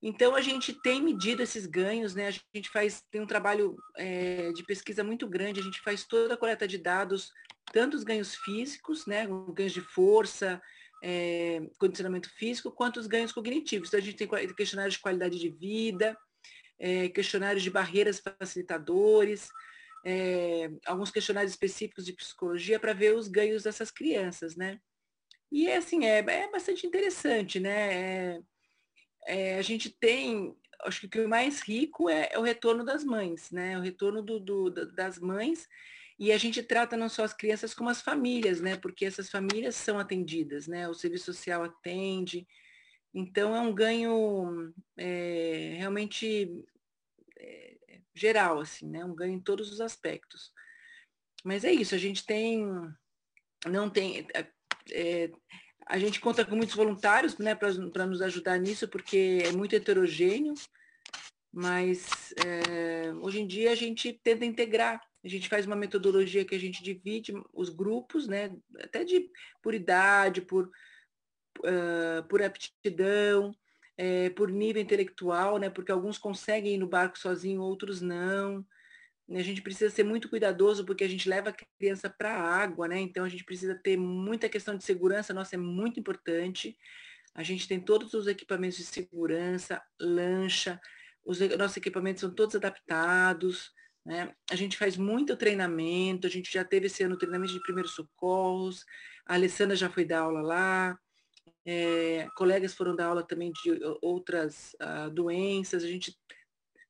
[0.02, 2.28] Então a gente tem medido esses ganhos, né?
[2.28, 6.36] A gente faz, tem um trabalho é, de pesquisa muito grande, a gente faz toda
[6.36, 7.34] a coleta de dados,
[7.72, 9.28] tanto os ganhos físicos, né?
[9.54, 10.62] Ganhos de força,
[11.04, 13.90] é, condicionamento físico, quanto os ganhos cognitivos.
[13.90, 16.18] Então a gente tem questionários de qualidade de vida,
[16.80, 19.50] é, questionários de barreiras facilitadores,
[20.06, 24.80] é, alguns questionários específicos de psicologia para ver os ganhos dessas crianças, né?
[25.52, 27.94] E assim, é, é bastante interessante, né?
[27.94, 28.40] É,
[29.28, 33.50] é, a gente tem, acho que o mais rico é, é, o retorno das mães,
[33.52, 33.78] né?
[33.78, 35.68] O retorno do, do, das mães
[36.18, 38.78] e a gente trata não só as crianças como as famílias, né?
[38.78, 40.88] Porque essas famílias são atendidas, né?
[40.88, 42.48] O serviço social atende.
[43.14, 46.64] Então é um ganho é, realmente
[47.38, 47.78] é,
[48.14, 49.04] geral, assim, né?
[49.04, 50.52] Um ganho em todos os aspectos.
[51.44, 52.66] Mas é isso, a gente tem,
[53.68, 54.26] não tem,
[54.92, 55.30] é,
[55.86, 60.56] a gente conta com muitos voluntários né, para nos ajudar nisso, porque é muito heterogêneo,
[61.54, 65.00] mas é, hoje em dia a gente tenta integrar.
[65.26, 69.28] A gente faz uma metodologia que a gente divide os grupos, né, até de
[69.62, 70.70] por idade, por,
[71.62, 73.52] uh, por aptidão,
[73.98, 78.64] é, por nível intelectual, né, porque alguns conseguem ir no barco sozinho, outros não.
[79.32, 82.88] A gente precisa ser muito cuidadoso porque a gente leva a criança para a água,
[82.88, 83.00] né?
[83.00, 86.78] Então a gente precisa ter muita questão de segurança, nossa, é muito importante.
[87.34, 90.80] A gente tem todos os equipamentos de segurança, lancha,
[91.26, 93.74] os nossos equipamentos são todos adaptados,
[94.06, 94.34] né?
[94.52, 98.86] A gente faz muito treinamento, a gente já teve esse ano treinamento de primeiros socorros,
[99.26, 101.00] a Alessandra já foi dar aula lá,
[101.66, 106.16] é, colegas foram dar aula também de outras uh, doenças, a gente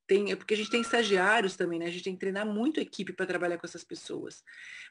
[0.08, 1.86] tem, é porque a gente tem estagiários também, né?
[1.86, 4.43] A gente tem que treinar muito a equipe para trabalhar com essas pessoas.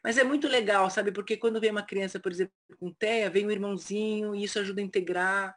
[0.03, 1.13] Mas é muito legal, sabe?
[1.13, 4.81] Porque quando vem uma criança, por exemplo, com TEA, vem um irmãozinho e isso ajuda
[4.81, 5.55] a integrar.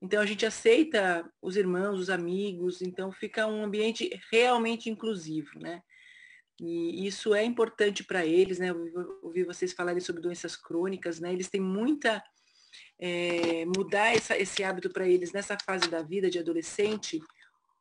[0.00, 5.82] Então a gente aceita os irmãos, os amigos, então fica um ambiente realmente inclusivo, né?
[6.60, 8.70] E isso é importante para eles, né?
[8.70, 11.32] Eu ouvi vocês falarem sobre doenças crônicas, né?
[11.32, 12.22] Eles têm muita
[13.00, 17.20] é, mudar essa, esse hábito para eles nessa fase da vida de adolescente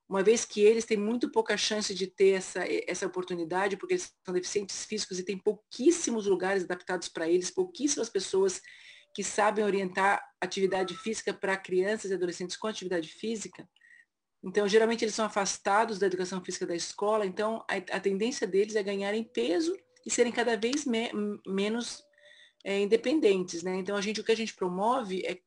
[0.07, 4.13] uma vez que eles têm muito pouca chance de ter essa, essa oportunidade, porque eles
[4.23, 8.61] são deficientes físicos e tem pouquíssimos lugares adaptados para eles, pouquíssimas pessoas
[9.15, 13.67] que sabem orientar atividade física para crianças e adolescentes com atividade física.
[14.43, 18.75] Então, geralmente eles são afastados da educação física da escola, então a, a tendência deles
[18.75, 19.75] é ganharem peso
[20.05, 21.09] e serem cada vez me,
[21.47, 22.03] menos
[22.63, 23.75] é, independentes, né?
[23.77, 25.37] Então, a gente, o que a gente promove é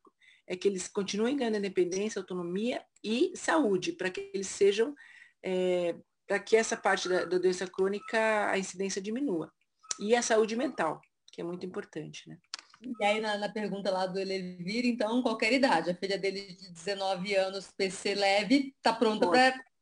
[0.46, 4.94] é que eles continuem ganhando independência, autonomia e saúde, para que eles sejam,
[5.42, 9.52] é, para que essa parte da, da, doença crônica, a incidência diminua.
[9.98, 11.00] e a saúde mental,
[11.32, 12.38] que é muito importante, né?
[12.82, 15.90] E aí na, na pergunta lá do Elevir, então, qualquer idade.
[15.90, 19.28] A filha dele de 19 anos, PC leve, tá pronta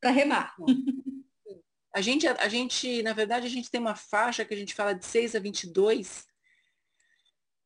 [0.01, 0.55] para remar.
[1.95, 4.75] A gente, a, a, gente, na verdade, a gente tem uma faixa que a gente
[4.75, 6.27] fala de 6 a 22,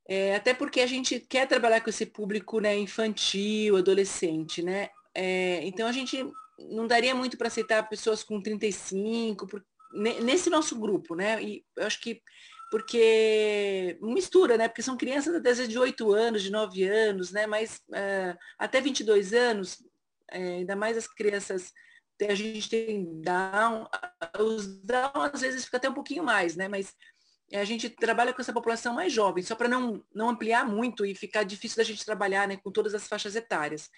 [0.07, 4.91] é, até porque a gente quer trabalhar com esse público né, infantil, adolescente, né?
[5.15, 9.65] É, então a gente não daria muito para aceitar pessoas com 35, por,
[10.23, 11.43] nesse nosso grupo, né?
[11.43, 12.23] E eu acho que
[12.71, 14.69] porque mistura, né?
[14.69, 17.47] Porque são crianças vezes de 8 anos, de 9 anos, né?
[17.47, 19.83] Mas uh, até 22 anos,
[20.31, 21.73] é, ainda mais as crianças,
[22.21, 23.89] a gente tem down,
[24.39, 26.69] os down às vezes fica até um pouquinho mais, né?
[26.69, 26.95] Mas
[27.53, 31.15] a gente trabalha com essa população mais jovem, só para não, não ampliar muito e
[31.15, 33.89] ficar difícil da gente trabalhar né, com todas as faixas etárias.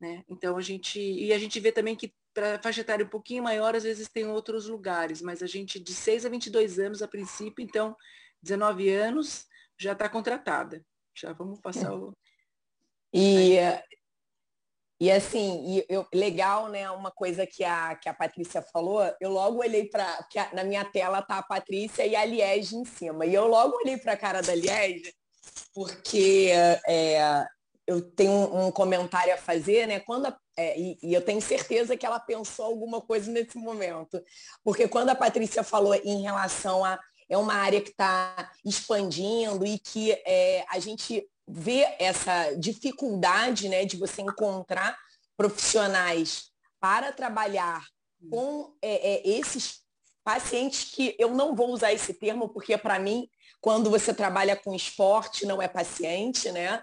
[0.00, 0.24] Né?
[0.28, 1.00] Então a gente.
[1.00, 4.26] E a gente vê também que para faixa etária um pouquinho maior, às vezes tem
[4.28, 7.96] outros lugares, mas a gente de 6 a 22 anos a princípio, então
[8.40, 9.46] 19 anos
[9.76, 10.84] já está contratada.
[11.16, 12.16] Já vamos passar o.
[13.12, 13.56] E,
[15.00, 16.88] e assim, e eu, legal, né?
[16.92, 20.06] Uma coisa que a, que a Patrícia falou, eu logo olhei para.
[20.52, 23.26] Na minha tela tá a Patrícia e a Liege em cima.
[23.26, 25.12] E eu logo olhei para a cara da Liege,
[25.74, 26.50] porque
[26.86, 27.44] é,
[27.84, 29.98] eu tenho um, um, comentário a fazer, né?
[29.98, 34.20] Quando a, é, e, e, eu tenho certeza que ela pensou alguma coisa nesse momento.
[34.64, 39.78] Porque quando a Patrícia falou em relação a é uma área que está expandindo e
[39.78, 44.96] que é, a gente vê essa dificuldade né, de você encontrar
[45.36, 47.84] profissionais para trabalhar
[48.30, 49.82] com é, é, esses
[50.24, 53.28] pacientes que eu não vou usar esse termo porque para mim
[53.60, 56.82] quando você trabalha com esporte não é paciente, né?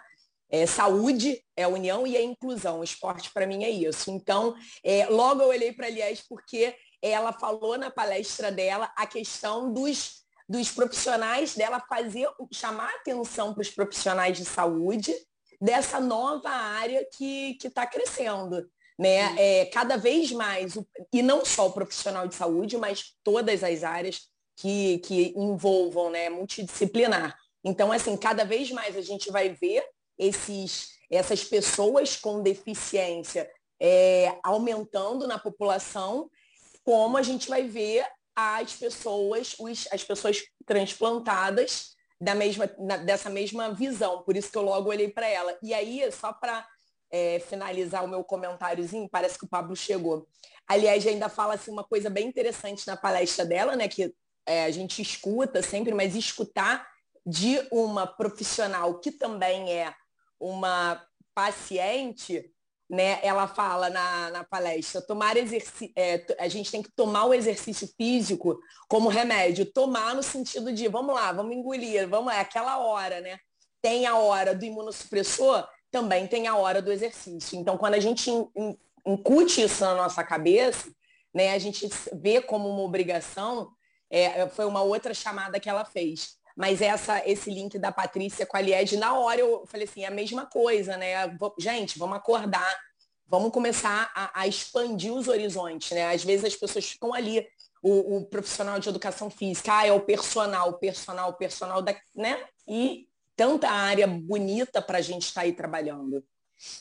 [0.50, 2.80] É, saúde é a união e a inclusão.
[2.80, 4.12] O esporte para mim é isso.
[4.12, 9.06] Então, é, logo eu olhei para a Lies porque ela falou na palestra dela a
[9.06, 15.14] questão dos, dos profissionais dela fazer, chamar atenção para os profissionais de saúde
[15.60, 18.70] dessa nova área que está crescendo.
[18.98, 19.36] Né?
[19.38, 20.78] É, cada vez mais,
[21.12, 26.30] e não só o profissional de saúde, mas todas as áreas que, que envolvam, né,
[26.30, 27.38] multidisciplinar.
[27.64, 29.84] Então, assim, cada vez mais a gente vai ver
[30.18, 33.50] esses, essas pessoas com deficiência
[33.80, 36.30] é, aumentando na população,
[36.84, 43.30] como a gente vai ver as pessoas, os, as pessoas transplantadas da mesma, na, dessa
[43.30, 44.24] mesma visão.
[44.24, 45.58] Por isso que eu logo olhei para ela.
[45.62, 46.68] E aí, só para
[47.10, 50.28] é, finalizar o meu comentáriozinho, parece que o Pablo chegou.
[50.68, 53.88] Aliás, ainda fala assim, uma coisa bem interessante na palestra dela, né?
[53.88, 54.14] Que
[54.46, 56.88] é, a gente escuta sempre, mas escutar
[57.26, 59.94] de uma profissional que também é
[60.40, 61.02] uma
[61.34, 62.52] paciente,
[62.90, 67.34] né, ela fala na, na palestra, tomar exercício, é, a gente tem que tomar o
[67.34, 72.78] exercício físico como remédio, tomar no sentido de, vamos lá, vamos engolir, vamos, é aquela
[72.78, 73.38] hora, né?
[73.82, 77.58] Tem a hora do imunossupressor, também tem a hora do exercício.
[77.58, 78.30] Então, quando a gente
[79.06, 80.90] incute isso na nossa cabeça,
[81.34, 83.70] né, a gente vê como uma obrigação,
[84.10, 86.38] é, foi uma outra chamada que ela fez.
[86.56, 90.08] Mas essa, esse link da Patrícia com a Lied, na hora eu falei assim, é
[90.08, 91.38] a mesma coisa, né?
[91.60, 92.80] Gente, vamos acordar,
[93.28, 96.14] vamos começar a, a expandir os horizontes, né?
[96.14, 97.46] Às vezes as pessoas ficam ali,
[97.84, 102.42] o, o profissional de educação física, ah, é o personal, personal, personal, da, né?
[102.68, 106.24] E tanta área bonita para a gente estar tá aí trabalhando.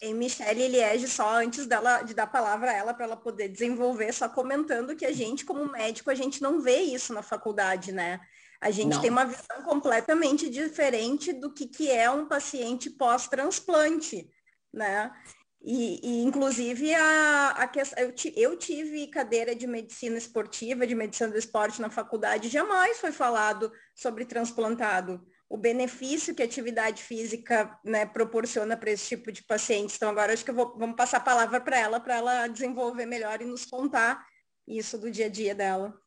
[0.00, 3.48] E Michelle Liege, só antes dela de dar a palavra a ela para ela poder
[3.48, 7.90] desenvolver, só comentando que a gente, como médico, a gente não vê isso na faculdade,
[7.90, 8.20] né?
[8.60, 9.00] A gente Não.
[9.00, 14.28] tem uma visão completamente diferente do que, que é um paciente pós-transplante,
[14.72, 15.12] né?
[15.66, 21.38] E, e, inclusive, a, a, eu, eu tive cadeira de medicina esportiva, de medicina do
[21.38, 25.26] esporte na faculdade, jamais foi falado sobre transplantado.
[25.48, 29.96] O benefício que a atividade física né, proporciona para esse tipo de pacientes.
[29.96, 33.06] Então, agora acho que eu vou, vamos passar a palavra para ela, para ela desenvolver
[33.06, 34.22] melhor e nos contar
[34.68, 35.98] isso do dia a dia dela.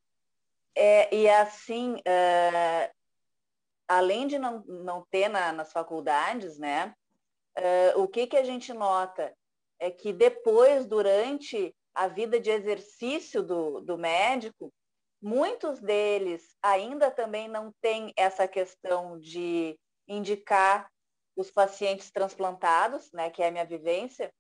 [0.79, 2.91] É, e assim, é,
[3.87, 6.93] além de não, não ter na, nas faculdades, né,
[7.55, 9.35] é, o que, que a gente nota
[9.79, 14.71] é que depois, durante a vida de exercício do, do médico,
[15.19, 19.75] muitos deles ainda também não têm essa questão de
[20.07, 20.87] indicar
[21.35, 24.31] os pacientes transplantados, né, que é a minha vivência,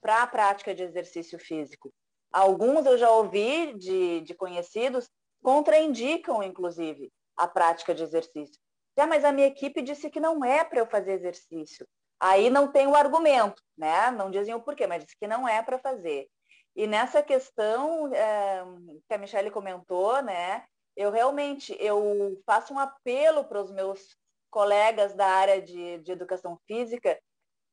[0.00, 1.92] para a prática de exercício físico.
[2.32, 5.10] Alguns eu já ouvi de, de conhecidos
[5.42, 8.58] contraindicam, inclusive, a prática de exercício.
[8.96, 11.86] Já, mas a minha equipe disse que não é para eu fazer exercício.
[12.20, 14.10] Aí não tem o argumento, né?
[14.10, 16.28] Não dizem o porquê, mas disse que não é para fazer.
[16.74, 18.64] E nessa questão é,
[19.08, 20.64] que a Michelle comentou, né?
[20.98, 24.16] eu realmente eu faço um apelo para os meus
[24.50, 27.16] colegas da área de, de educação física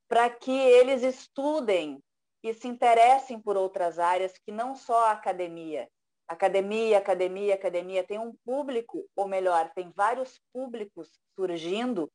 [0.07, 1.99] para que eles estudem
[2.43, 5.89] e se interessem por outras áreas que não só a academia.
[6.27, 8.03] Academia, academia, academia.
[8.03, 12.11] Tem um público, ou melhor, tem vários públicos surgindo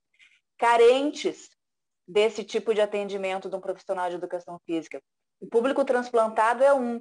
[0.58, 1.50] carentes
[2.06, 5.00] desse tipo de atendimento de um profissional de educação física.
[5.40, 7.00] O público transplantado é um.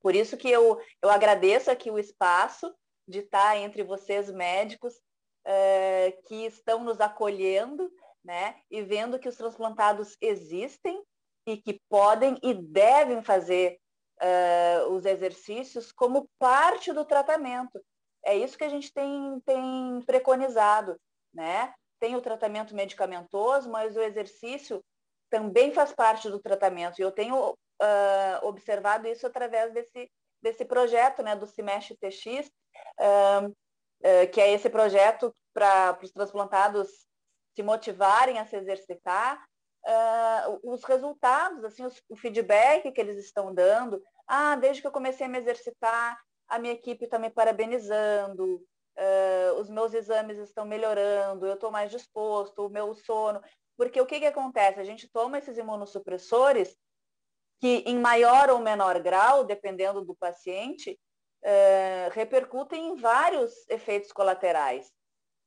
[0.00, 2.74] Por isso que eu, eu agradeço aqui o espaço
[3.06, 4.94] de estar entre vocês médicos
[5.46, 7.90] uh, que estão nos acolhendo
[8.24, 11.02] né, e vendo que os transplantados existem
[11.46, 13.78] e que podem e devem fazer
[14.22, 17.80] uh, os exercícios como parte do tratamento.
[18.24, 20.96] É isso que a gente tem, tem preconizado,
[21.34, 21.74] né?
[21.98, 24.82] Tem o tratamento medicamentoso, mas o exercício
[25.30, 26.98] também faz parte do tratamento.
[26.98, 30.10] E eu tenho uh, observado isso através desse,
[30.42, 32.48] desse projeto, né, do Cimesh TX,
[33.00, 36.88] uh, uh, que é esse projeto para os transplantados
[37.54, 39.42] se motivarem a se exercitar,
[39.86, 44.02] uh, os resultados, assim, os, o feedback que eles estão dando.
[44.26, 46.18] Ah, desde que eu comecei a me exercitar,
[46.48, 48.56] a minha equipe está me parabenizando,
[48.96, 53.40] uh, os meus exames estão melhorando, eu estou mais disposto, o meu sono.
[53.76, 54.80] Porque o que, que acontece?
[54.80, 56.76] A gente toma esses imunossupressores
[57.60, 60.98] que, em maior ou menor grau, dependendo do paciente,
[61.42, 64.92] uh, repercutem em vários efeitos colaterais.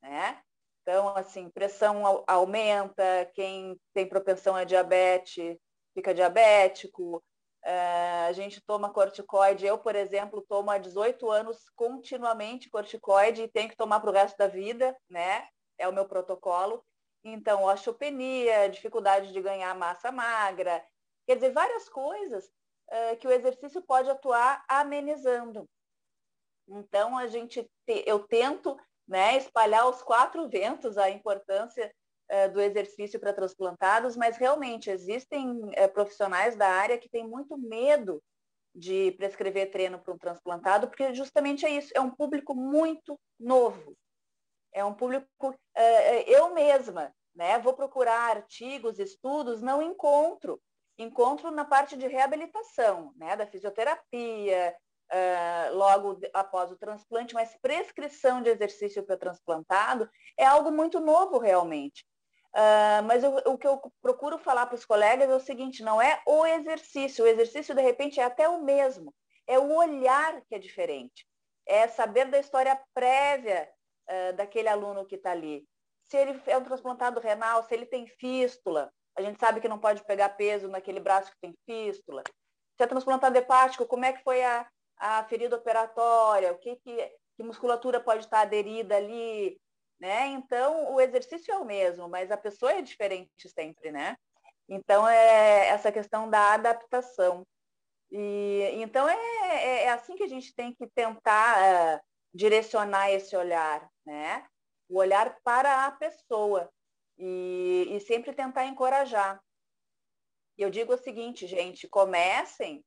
[0.02, 0.40] Né?
[0.86, 5.58] Então, assim, pressão aumenta, quem tem propensão a diabetes
[5.92, 7.20] fica diabético,
[7.64, 9.66] é, a gente toma corticoide.
[9.66, 14.12] Eu, por exemplo, tomo há 18 anos continuamente corticoide e tenho que tomar para o
[14.12, 15.48] resto da vida, né?
[15.76, 16.84] É o meu protocolo.
[17.24, 20.86] Então, osteopenia, dificuldade de ganhar massa magra,
[21.26, 22.48] quer dizer, várias coisas
[22.88, 25.68] é, que o exercício pode atuar amenizando.
[26.68, 31.92] Então, a gente, eu tento né, espalhar aos quatro ventos a importância
[32.30, 37.56] uh, do exercício para transplantados, mas realmente existem uh, profissionais da área que têm muito
[37.56, 38.22] medo
[38.74, 43.96] de prescrever treino para um transplantado, porque justamente é isso, é um público muito novo.
[44.72, 50.60] É um público, uh, eu mesma, né, vou procurar artigos, estudos, não encontro.
[50.98, 54.74] Encontro na parte de reabilitação, né, da fisioterapia,
[55.12, 61.38] uh, logo após o transplante, mas prescrição de exercício para transplantado é algo muito novo
[61.38, 62.04] realmente.
[62.54, 66.00] Uh, mas eu, o que eu procuro falar para os colegas é o seguinte, não
[66.00, 69.14] é o exercício, o exercício de repente é até o mesmo,
[69.46, 71.26] é o olhar que é diferente,
[71.66, 73.68] é saber da história prévia
[74.08, 75.66] uh, daquele aluno que está ali.
[76.08, 79.78] Se ele é um transplantado renal, se ele tem fístula, a gente sabe que não
[79.78, 82.22] pode pegar peso naquele braço que tem fístula.
[82.76, 84.66] Se é transplantado hepático, como é que foi a,
[84.98, 89.60] a ferida operatória, o que, que, que musculatura pode estar aderida ali,
[90.00, 90.26] né?
[90.28, 94.16] Então, o exercício é o mesmo, mas a pessoa é diferente sempre, né?
[94.68, 97.46] Então, é essa questão da adaptação.
[98.10, 101.56] E, então, é, é, é assim que a gente tem que tentar
[101.96, 102.00] uh,
[102.32, 104.46] direcionar esse olhar, né?
[104.88, 106.70] O olhar para a pessoa
[107.18, 109.40] e, e sempre tentar encorajar.
[110.58, 112.84] E eu digo o seguinte, gente, comecem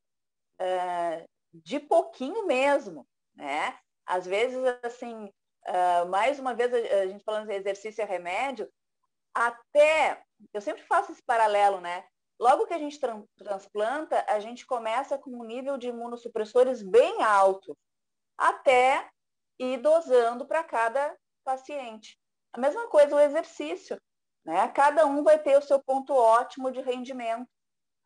[0.60, 3.78] uh, de pouquinho mesmo, né?
[4.06, 5.26] Às vezes, assim,
[5.68, 8.70] uh, mais uma vez, a, gente falando de exercício e remédio,
[9.34, 12.06] até, eu sempre faço esse paralelo, né?
[12.40, 17.22] Logo que a gente tra transplanta, a gente começa com um nível de imunossupressores bem
[17.22, 17.78] alto,
[18.38, 19.10] até
[19.60, 22.18] ir dosando para cada paciente.
[22.54, 24.00] A mesma coisa o exercício,
[24.46, 24.68] né?
[24.70, 27.48] Cada um vai ter o seu ponto ótimo de rendimento.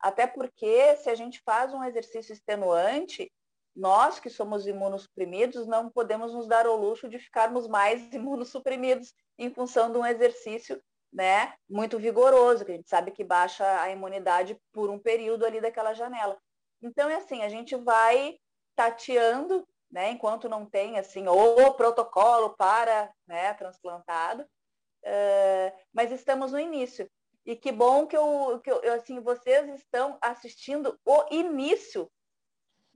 [0.03, 3.31] Até porque se a gente faz um exercício extenuante,
[3.73, 9.49] nós que somos imunossuprimidos não podemos nos dar o luxo de ficarmos mais imunossuprimidos em
[9.49, 14.59] função de um exercício né, muito vigoroso, que a gente sabe que baixa a imunidade
[14.73, 16.37] por um período ali daquela janela.
[16.81, 18.37] Então é assim, a gente vai
[18.75, 26.59] tateando, né, enquanto não tem assim o protocolo para né, transplantado, uh, mas estamos no
[26.59, 27.09] início.
[27.45, 32.09] E que bom que, eu, que eu, assim, vocês estão assistindo o início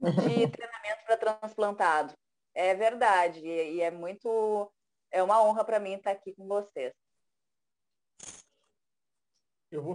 [0.48, 2.14] treinamento para transplantado.
[2.54, 3.40] É verdade.
[3.40, 4.72] E, e, é muito.
[5.10, 6.92] É uma honra para mim estar aqui com vocês.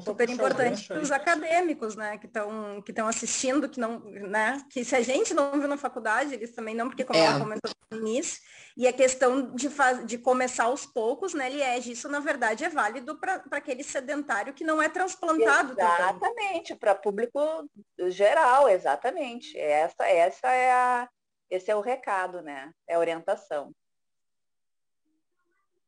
[0.05, 4.85] Super importante para os acadêmicos, né, que estão que estão assistindo, que não, né, que
[4.85, 7.25] se a gente não viu na faculdade, eles também não, porque como é.
[7.25, 8.39] ela comentou no início,
[8.77, 12.69] e a questão de, faz, de começar aos poucos, né, Liege, isso na verdade é
[12.69, 15.73] válido para aquele sedentário que não é transplantado.
[15.73, 17.39] Exatamente, para público
[18.09, 19.57] geral, exatamente.
[19.57, 21.09] Essa, essa é a,
[21.49, 23.73] esse é o recado, né, é a orientação.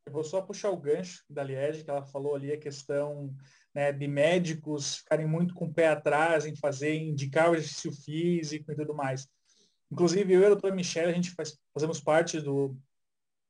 [0.08, 3.32] Eu vou só puxar o gancho da Liege, que ela falou ali a questão
[3.76, 8.72] né, de médicos ficarem muito com o pé atrás em fazer, indicar o exercício físico
[8.72, 9.28] e tudo mais.
[9.92, 12.76] Inclusive, eu e a doutora Michelle, a gente faz, fazemos parte do,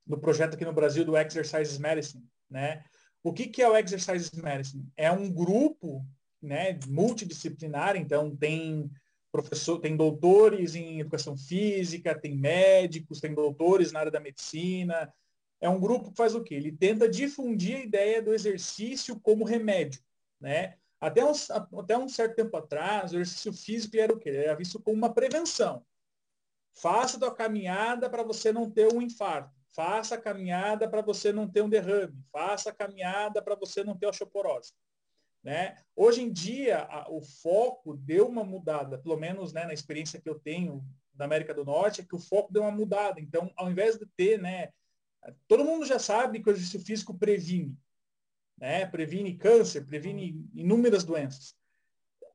[0.06, 2.84] do projeto aqui no Brasil do Exercise Medicine, né?
[3.24, 4.88] O que, que é o Exercise Medicine?
[4.98, 6.06] É um grupo
[6.42, 8.92] né, multidisciplinar, então tem
[9.32, 15.12] professor, tem doutores em educação física, tem médicos, tem doutores na área da medicina.
[15.60, 16.56] É um grupo que faz o quê?
[16.56, 20.02] Ele tenta difundir a ideia do exercício como remédio,
[20.46, 20.76] né?
[21.02, 21.32] Até um,
[21.80, 24.30] até um certo tempo atrás, o exercício físico era o quê?
[24.30, 25.84] Era visto como uma prevenção.
[26.72, 29.52] Faça a caminhada para você não ter um infarto.
[29.74, 32.24] Faça a caminhada para você não ter um derrame.
[32.32, 34.72] Faça a caminhada para você não ter osteoporose.
[35.44, 35.76] Né?
[35.96, 40.30] Hoje em dia, a, o foco deu uma mudada, pelo menos né, na experiência que
[40.30, 43.20] eu tenho da América do Norte, é que o foco deu uma mudada.
[43.20, 44.70] Então, ao invés de ter, né,
[45.48, 47.76] todo mundo já sabe que o exercício físico previne,
[48.58, 48.86] né?
[48.86, 51.56] previne câncer, previne inúmeras doenças.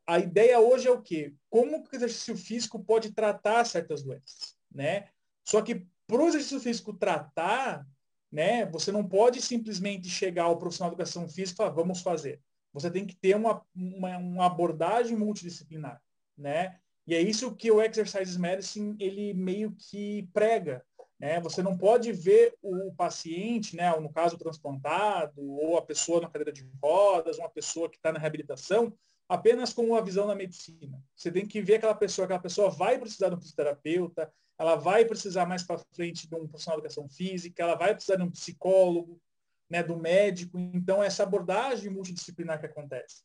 [0.07, 1.35] A ideia hoje é o quê?
[1.49, 5.09] Como que o exercício físico pode tratar certas doenças, né?
[5.45, 7.87] Só que para o exercício físico tratar,
[8.31, 12.41] né, você não pode simplesmente chegar ao profissional de educação física e falar, vamos fazer
[12.73, 16.01] você tem que ter uma, uma, uma, abordagem multidisciplinar,
[16.37, 16.79] né?
[17.07, 20.85] E é isso que o Exercise Medicine, ele meio que prega,
[21.21, 21.39] né?
[21.41, 26.51] Você não pode ver o paciente, né, no caso transplantado, ou a pessoa na cadeira
[26.51, 28.93] de rodas, uma pessoa que está na reabilitação,
[29.29, 31.01] apenas com uma visão da medicina.
[31.15, 35.05] Você tem que ver aquela pessoa, aquela pessoa vai precisar de um fisioterapeuta, ela vai
[35.05, 38.31] precisar mais para frente de um profissional de educação física, ela vai precisar de um
[38.31, 39.21] psicólogo,
[39.69, 40.59] né, do médico.
[40.59, 43.23] Então, essa abordagem multidisciplinar que acontece.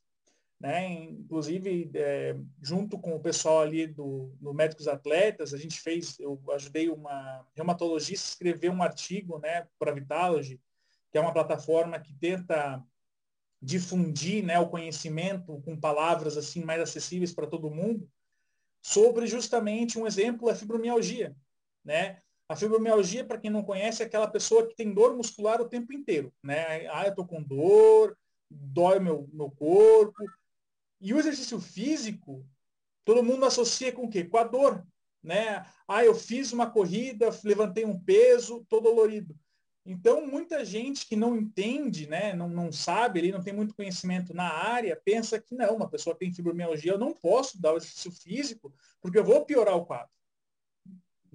[0.60, 0.88] Né?
[0.88, 6.42] Inclusive, é, junto com o pessoal ali do, do Médicos Atletas, a gente fez, eu
[6.54, 10.60] ajudei uma reumatologista a escrever um artigo né, para Vitalogy,
[11.12, 12.84] que é uma plataforma que tenta
[13.62, 18.10] difundir né, o conhecimento com palavras assim mais acessíveis para todo mundo,
[18.82, 21.36] sobre justamente um exemplo, a fibromialgia.
[21.84, 22.22] Né?
[22.48, 25.92] A fibromialgia, para quem não conhece, é aquela pessoa que tem dor muscular o tempo
[25.92, 26.88] inteiro, né?
[26.92, 28.16] Ah, eu estou com dor,
[28.50, 30.24] dói meu, meu corpo.
[31.00, 32.46] E o exercício físico,
[33.04, 34.24] todo mundo associa com o quê?
[34.24, 34.86] Com a dor,
[35.22, 35.66] né?
[35.88, 39.38] Ah, eu fiz uma corrida, levantei um peso, estou dolorido.
[39.86, 44.34] Então, muita gente que não entende, né, não, não sabe, ele não tem muito conhecimento
[44.34, 47.78] na área, pensa que não, uma pessoa que tem fibromialgia, eu não posso dar o
[47.78, 50.10] exercício físico, porque eu vou piorar o quadro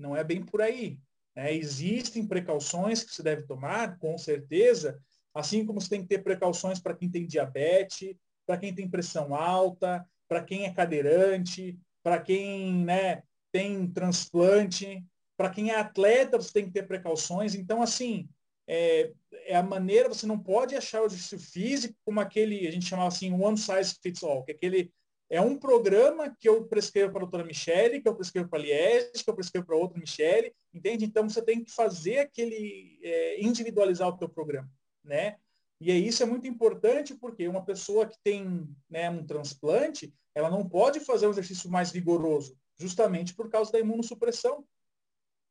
[0.00, 0.98] não é bem por aí.
[1.36, 5.00] É, existem precauções que se deve tomar, com certeza,
[5.32, 8.16] assim como você tem que ter precauções para quem tem diabetes,
[8.50, 13.22] para quem tem pressão alta, para quem é cadeirante, para quem né,
[13.52, 15.04] tem transplante,
[15.36, 17.54] para quem é atleta, você tem que ter precauções.
[17.54, 18.28] Então, assim,
[18.66, 19.12] é,
[19.46, 23.06] é, a maneira, você não pode achar o exercício físico como aquele, a gente chamava
[23.06, 24.92] assim, one size fits all, que é aquele
[25.32, 28.62] é um programa que eu prescrevo para a doutora Michele, que eu prescrevo para a
[28.62, 31.04] Liege, que eu prescrevo para outra Michele, entende?
[31.04, 34.68] Então você tem que fazer aquele, é, individualizar o teu programa,
[35.04, 35.36] né?
[35.80, 40.68] E isso é muito importante porque uma pessoa que tem né, um transplante, ela não
[40.68, 44.64] pode fazer um exercício mais rigoroso, justamente por causa da imunossupressão,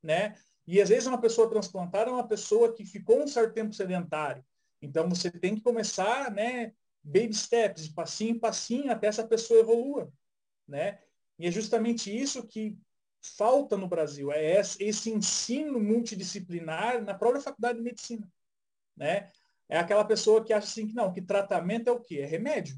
[0.03, 0.36] né?
[0.67, 4.45] E às vezes uma pessoa transplantada é uma pessoa que ficou um certo tempo sedentário.
[4.80, 6.73] Então você tem que começar, né,
[7.03, 10.13] baby steps, passinho em passinho, até essa pessoa evolua,
[10.67, 10.99] né?
[11.39, 12.77] E é justamente isso que
[13.21, 18.32] falta no Brasil, é esse ensino multidisciplinar na própria faculdade de medicina,
[18.95, 19.32] né?
[19.70, 22.20] É aquela pessoa que acha assim que não, que tratamento é o quê?
[22.20, 22.76] É remédio.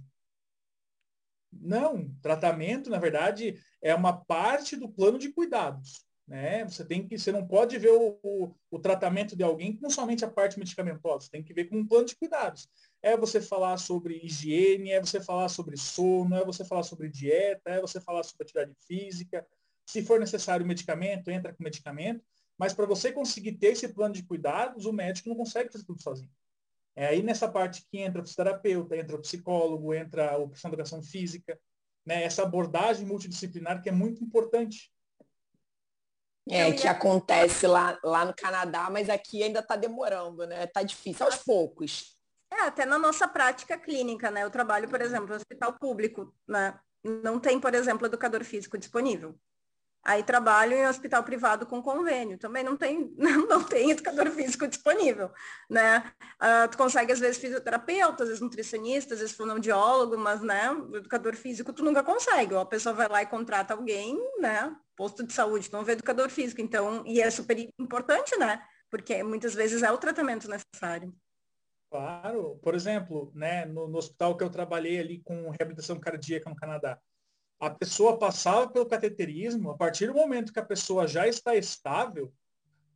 [1.52, 6.06] Não, tratamento, na verdade, é uma parte do plano de cuidados.
[6.28, 6.64] Né?
[6.66, 10.24] Você tem que, você não pode ver o, o, o tratamento de alguém com somente
[10.24, 12.70] a parte medicamentosa, você tem que ver com um plano de cuidados
[13.02, 17.72] é você falar sobre higiene, é você falar sobre sono, é você falar sobre dieta,
[17.72, 19.46] é você falar sobre atividade física.
[19.86, 22.24] Se for necessário medicamento, entra com medicamento.
[22.58, 26.02] Mas para você conseguir ter esse plano de cuidados, o médico não consegue fazer tudo
[26.02, 26.30] sozinho.
[27.02, 30.82] É aí nessa parte que entra o fisioterapeuta, entra o psicólogo, entra o profissional de
[30.82, 31.60] educação física,
[32.06, 32.24] né?
[32.24, 34.94] essa abordagem multidisciplinar que é muito importante.
[36.48, 40.66] É, que acontece lá, lá no Canadá, mas aqui ainda está demorando, né?
[40.66, 42.20] Está difícil, aos poucos.
[42.52, 44.44] É, até na nossa prática clínica, né?
[44.44, 46.80] Eu trabalho, por exemplo, no hospital público, né?
[47.04, 49.36] Não tem, por exemplo, educador físico disponível.
[50.04, 53.14] Aí trabalho em hospital privado com convênio, também não tem,
[53.48, 55.32] não tem educador físico disponível,
[55.70, 56.12] né?
[56.42, 61.36] Uh, tu consegue, às vezes, fisioterapeuta, às vezes nutricionista, às vezes fonoaudiólogo, mas, né, educador
[61.36, 62.54] físico tu nunca consegue.
[62.54, 66.30] Ou a pessoa vai lá e contrata alguém, né, posto de saúde, não vê educador
[66.30, 68.62] físico, então, e é super importante, né?
[68.92, 71.16] porque muitas vezes é o tratamento necessário.
[71.90, 76.56] Claro, por exemplo, né, no, no hospital que eu trabalhei ali com reabilitação cardíaca no
[76.56, 77.00] Canadá,
[77.62, 82.34] a pessoa passava pelo cateterismo, a partir do momento que a pessoa já está estável,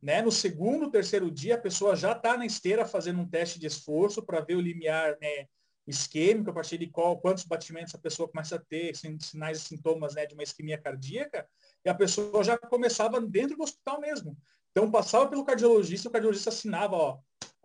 [0.02, 3.66] né, no segundo, terceiro dia, a pessoa já está na esteira fazendo um teste de
[3.68, 5.46] esforço para ver o limiar né,
[5.86, 10.16] isquêmico, a partir de qual, quantos batimentos a pessoa começa a ter, sinais e sintomas
[10.16, 11.48] né, de uma isquemia cardíaca,
[11.84, 14.36] e a pessoa já começava dentro do hospital mesmo.
[14.72, 17.18] Então passava pelo cardiologista, o cardiologista assinava, ó,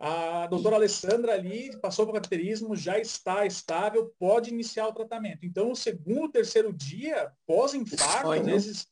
[0.04, 5.46] a doutora Alessandra ali passou para o cateterismo, já está estável, pode iniciar o tratamento.
[5.46, 8.88] Então, no segundo, terceiro dia, pós-infarto, às vezes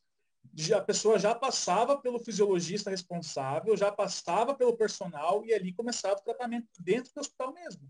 [0.73, 6.23] a pessoa já passava pelo fisiologista responsável, já passava pelo personal e ali começava o
[6.23, 7.81] tratamento dentro do hospital mesmo,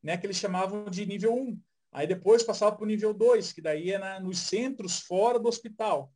[0.00, 0.16] né?
[0.16, 1.60] Que eles chamavam de nível 1.
[1.90, 5.48] Aí depois passava para o nível 2, que daí é na, nos centros fora do
[5.48, 6.12] hospital,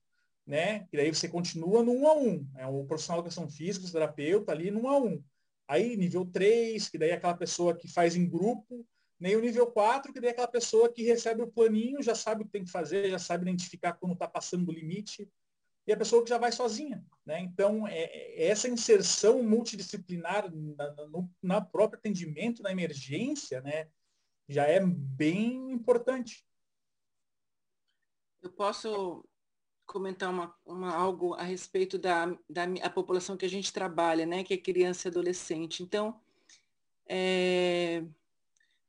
[0.46, 0.86] né?
[0.88, 2.48] Que daí você continua no 1 a 1.
[2.58, 5.24] É o profissional de educação física, o terapeuta ali no 1 a 1.
[5.66, 8.86] Aí nível 3, que daí é aquela pessoa que faz em grupo,
[9.18, 12.42] nem o nível 4, que daí é aquela pessoa que recebe o planinho, já sabe
[12.42, 15.30] o que tem que fazer, já sabe identificar quando está passando do limite,
[15.86, 17.04] e a pessoa que já vai sozinha.
[17.24, 17.40] Né?
[17.40, 23.88] Então, é, é essa inserção multidisciplinar na, no na próprio atendimento, na emergência, né,
[24.48, 26.46] já é bem importante.
[28.42, 29.24] Eu posso
[29.86, 34.42] comentar uma, uma, algo a respeito da, da a população que a gente trabalha, né,
[34.42, 35.82] que é criança e adolescente.
[35.82, 36.18] Então,
[37.06, 38.02] é,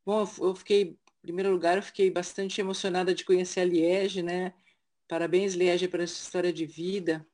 [0.06, 4.54] bom, eu, fiquei, em primeiro lugar, eu fiquei bastante emocionada de conhecer a Liege, né?
[5.08, 7.26] Parabéns, Liege, por essa história de vida.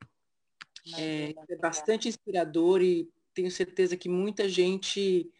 [0.98, 5.32] É, é bastante inspirador e tenho certeza que muita gente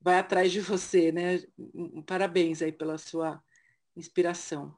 [0.00, 1.42] vai atrás de você, né?
[2.06, 3.42] Parabéns aí pela sua
[3.96, 4.76] inspiração.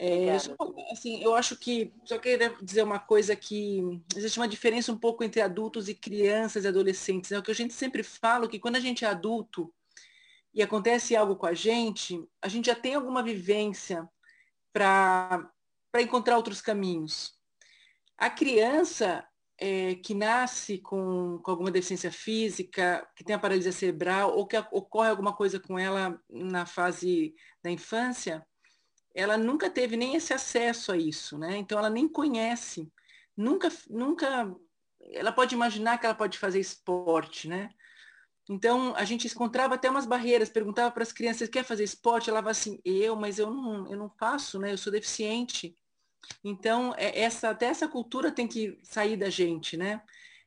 [0.00, 0.54] É, só,
[0.92, 3.82] assim, eu acho que só queria dizer uma coisa que
[4.14, 7.32] existe uma diferença um pouco entre adultos e crianças e adolescentes.
[7.32, 9.74] É o que a gente sempre fala que quando a gente é adulto
[10.54, 14.08] e acontece algo com a gente, a gente já tem alguma vivência
[14.72, 15.50] para
[15.98, 17.36] encontrar outros caminhos.
[18.16, 19.26] A criança
[19.58, 24.56] é, que nasce com, com alguma deficiência física, que tem a paralisia cerebral ou que
[24.70, 28.46] ocorre alguma coisa com ela na fase da infância,
[29.18, 31.56] ela nunca teve nem esse acesso a isso, né?
[31.56, 32.88] Então ela nem conhece,
[33.36, 34.54] nunca, nunca,
[35.12, 37.70] ela pode imaginar que ela pode fazer esporte, né?
[38.48, 42.30] Então a gente encontrava até umas barreiras, perguntava para as crianças, quer fazer esporte?
[42.30, 44.72] Ela falava assim, eu, mas eu não, eu não faço, né?
[44.72, 45.76] Eu sou deficiente.
[46.44, 50.00] Então é, essa, até essa cultura tem que sair da gente, né?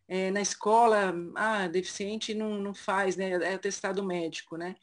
[0.08, 3.32] É, na escola, ah, deficiente não, não faz, né?
[3.32, 4.76] É atestado médico, né?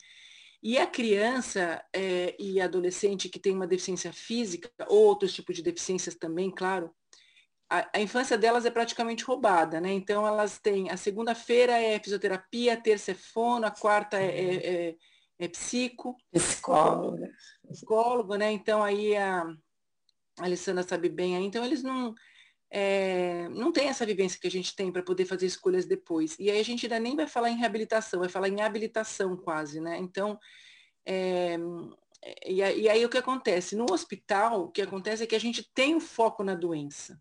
[0.62, 5.62] E a criança é, e adolescente que tem uma deficiência física, ou outros tipos de
[5.62, 6.92] deficiências também, claro,
[7.70, 9.92] a, a, infância delas é praticamente roubada, né?
[9.92, 14.88] Então elas têm, a segunda-feira é fisioterapia, a terça é fono, a quarta é, é,
[14.88, 14.96] é,
[15.38, 16.16] é psico.
[16.32, 17.18] Psicólogo.
[17.68, 18.50] Psicólogo, né?
[18.50, 22.14] Então aí a, a Alessandra sabe bem aí, então eles não
[22.70, 26.36] é, não tem essa vivência que a gente tem para poder fazer escolhas depois.
[26.38, 29.80] E aí a gente ainda nem vai falar em reabilitação, vai falar em habilitação quase,
[29.80, 29.96] né?
[29.98, 30.38] Então,
[31.06, 31.56] é,
[32.46, 33.76] e, e, aí o que acontece?
[33.76, 37.20] No hospital, o que acontece é que a gente tem o foco na doença.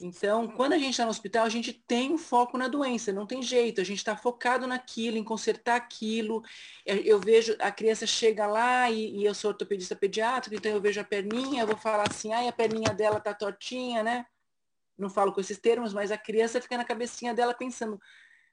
[0.00, 3.26] Então, quando a gente está no hospital, a gente tem um foco na doença, não
[3.26, 6.42] tem jeito, a gente está focado naquilo, em consertar aquilo.
[6.84, 10.80] Eu, eu, vejo, a criança chega lá e, e eu sou ortopedista pediátrico, então eu
[10.80, 14.26] vejo a perninha, eu vou falar assim, ai, a perninha dela tá tortinha, né?
[14.98, 18.00] Não falo com esses termos, mas a criança fica na cabecinha dela pensando,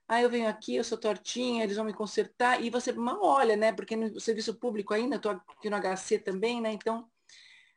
[0.08, 3.56] ah, eu venho aqui, eu sou tortinha, eles vão me consertar, e você mal olha,
[3.56, 3.72] né?
[3.72, 6.74] Porque no serviço público ainda, estou aqui no HC também, né?
[6.74, 7.08] Então,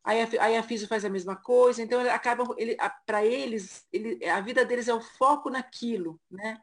[0.03, 3.87] aí a, aí a FISO faz a mesma coisa, então ele acaba, ele, para eles,
[3.93, 6.61] ele, a vida deles é o foco naquilo, né?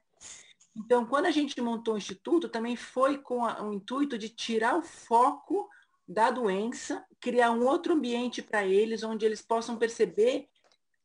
[0.76, 4.78] Então, quando a gente montou o Instituto, também foi com a, o intuito de tirar
[4.78, 5.70] o foco
[6.08, 10.48] da doença, criar um outro ambiente para eles, onde eles possam perceber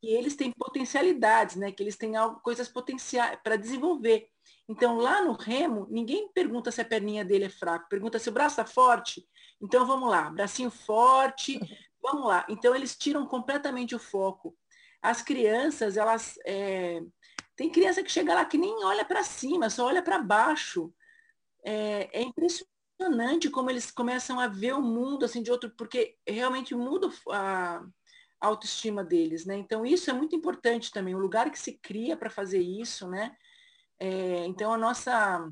[0.01, 1.73] que eles têm potencialidades, né?
[1.73, 4.29] Que eles têm algo, coisas potenciais para desenvolver.
[4.69, 8.33] Então, lá no remo, ninguém pergunta se a perninha dele é fraca, pergunta se o
[8.33, 9.27] braço está forte.
[9.61, 11.59] Então, vamos lá, bracinho forte,
[12.03, 12.45] vamos lá.
[12.49, 14.57] Então, eles tiram completamente o foco.
[15.01, 16.39] As crianças, elas.
[16.45, 17.01] É...
[17.55, 20.93] Tem criança que chega lá que nem olha para cima, só olha para baixo.
[21.65, 26.75] É, é impressionante como eles começam a ver o mundo assim de outro, porque realmente
[26.75, 27.83] muda a,
[28.47, 29.57] autoestima deles, né?
[29.57, 33.37] Então isso é muito importante também, o lugar que se cria para fazer isso, né?
[33.99, 35.51] É, então a nossa,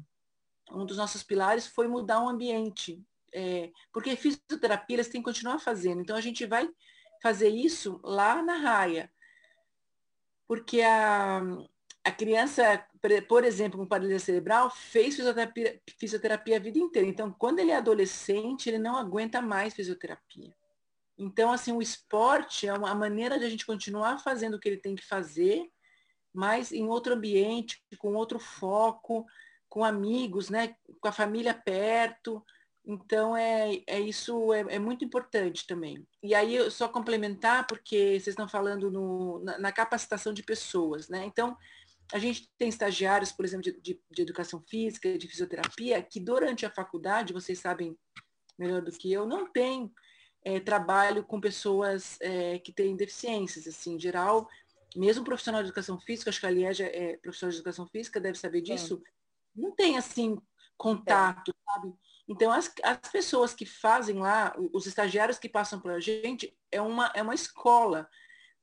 [0.70, 5.58] um dos nossos pilares foi mudar o ambiente, é, porque fisioterapia eles têm que continuar
[5.58, 6.00] fazendo.
[6.00, 6.68] Então a gente vai
[7.22, 9.10] fazer isso lá na raia,
[10.46, 11.42] porque a,
[12.04, 12.84] a criança
[13.28, 17.06] por exemplo, com paralisia cerebral, fez fisioterapia, fisioterapia a vida inteira.
[17.06, 20.54] Então, quando ele é adolescente, ele não aguenta mais fisioterapia.
[21.16, 24.76] Então, assim, o esporte é uma maneira de a gente continuar fazendo o que ele
[24.76, 25.70] tem que fazer,
[26.32, 29.24] mas em outro ambiente, com outro foco,
[29.68, 30.76] com amigos, né?
[31.00, 32.44] Com a família perto.
[32.84, 36.06] Então, é, é isso é, é muito importante também.
[36.22, 41.24] E aí, só complementar, porque vocês estão falando no, na, na capacitação de pessoas, né?
[41.24, 41.56] Então,
[42.12, 46.66] a gente tem estagiários, por exemplo, de, de, de, educação física, de fisioterapia, que durante
[46.66, 47.96] a faculdade, vocês sabem
[48.58, 49.90] melhor do que eu, não tem
[50.44, 53.66] é, trabalho com pessoas é, que têm deficiências.
[53.66, 54.48] Assim, em geral,
[54.94, 58.38] mesmo profissional de educação física, acho que a Liege é profissional de educação física, deve
[58.38, 59.02] saber disso,
[59.54, 60.38] não tem, assim,
[60.76, 61.72] contato, é.
[61.72, 61.94] sabe?
[62.28, 67.10] Então, as, as pessoas que fazem lá, os estagiários que passam pela gente, é uma,
[67.14, 68.08] é uma escola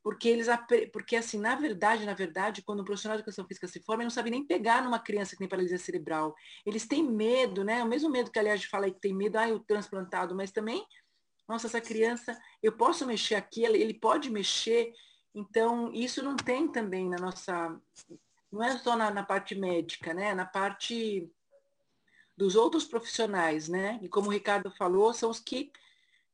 [0.04, 0.48] porque eles
[0.92, 4.08] porque assim na verdade na verdade quando um profissional de educação física se forma ele
[4.08, 7.88] não sabe nem pegar numa criança que tem paralisia cerebral eles têm medo né o
[7.88, 10.84] mesmo medo que aliás fala aí que tem medo ah o transplantado mas também
[11.52, 14.94] nossa essa criança eu posso mexer aqui ele pode mexer
[15.34, 17.80] então isso não tem também na nossa
[18.52, 21.30] não é só na, na parte médica né na parte
[22.36, 25.72] dos outros profissionais né e como o Ricardo falou são os que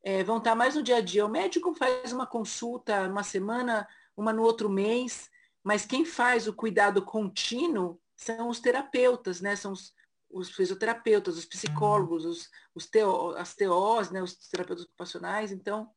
[0.07, 1.25] é, vão estar mais no dia a dia.
[1.25, 5.29] O médico faz uma consulta uma semana, uma no outro mês,
[5.61, 9.57] mas quem faz o cuidado contínuo são os terapeutas, né?
[9.57, 9.93] São os,
[10.29, 14.21] os fisioterapeutas, os psicólogos, os, os teo, as TOs, né?
[14.21, 15.51] os terapeutas ocupacionais.
[15.51, 15.89] Então,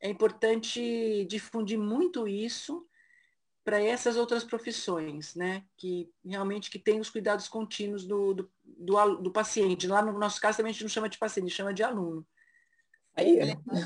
[0.00, 2.86] é importante difundir muito isso
[3.64, 5.64] para essas outras profissões, né?
[5.78, 9.86] Que realmente que tem os cuidados contínuos do, do, do, do paciente.
[9.86, 12.26] Lá no nosso caso também a gente não chama de paciente, chama de aluno.
[13.16, 13.38] Aí,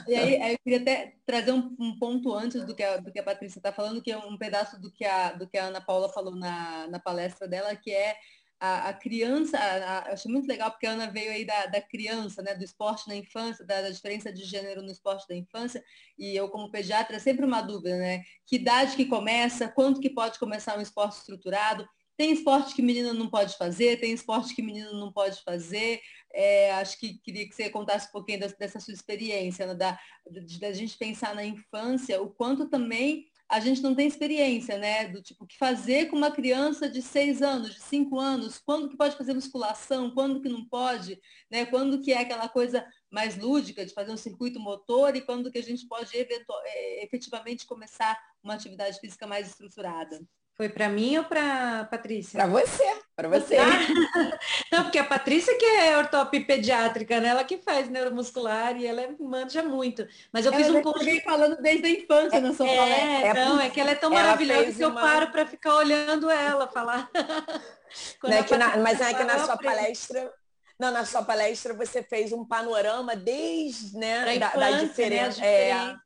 [0.09, 3.12] e aí, aí, eu queria até trazer um, um, ponto antes do que a, do
[3.12, 5.66] que a Patrícia está falando, que é um pedaço do que a, do que a
[5.66, 8.16] Ana Paula falou na, na palestra dela, que é
[8.61, 11.81] a, a criança, a, a, achei muito legal porque a Ana veio aí da, da
[11.81, 15.83] criança, né, do esporte na infância, da, da, diferença de gênero no esporte da infância,
[16.19, 18.23] e eu como pediatra é sempre uma dúvida, né?
[18.47, 23.15] Que idade que começa, quanto que pode começar um esporte estruturado, tem esporte que menino
[23.15, 26.01] não pode fazer, tem esporte que menino não pode fazer.
[26.35, 29.99] É, acho que queria que você contasse um pouquinho dessa, dessa sua experiência, né, da,
[30.61, 35.09] da gente pensar na infância, o quanto também a gente não tem experiência, né?
[35.09, 38.89] Do tipo, o que fazer com uma criança de seis anos, de cinco anos, quando
[38.91, 41.19] que pode fazer musculação, quando que não pode,
[41.51, 41.65] né?
[41.65, 45.59] Quando que é aquela coisa mais lúdica de fazer um circuito motor e quando que
[45.59, 50.21] a gente pode é, efetivamente começar uma atividade física mais estruturada.
[50.59, 52.37] Foi para mim ou para Patrícia?
[52.37, 53.59] Para você, para você.
[54.73, 57.29] Não, porque a Patrícia que é ortop pediátrica, né?
[57.29, 60.05] Ela que faz neuromuscular e ela manja muito.
[60.33, 63.29] Mas eu ela fiz um pouco falando desde a infância é, na sua é.
[63.29, 65.01] É, não, é que ela é tão maravilhosa que uma...
[65.01, 67.09] eu paro para ficar olhando ela falar.
[68.23, 70.31] Não é na, mas é que na sua palestra
[70.79, 75.41] não, na sua palestra você fez um panorama desde né, da, da, diferença.
[75.41, 75.97] Né, é.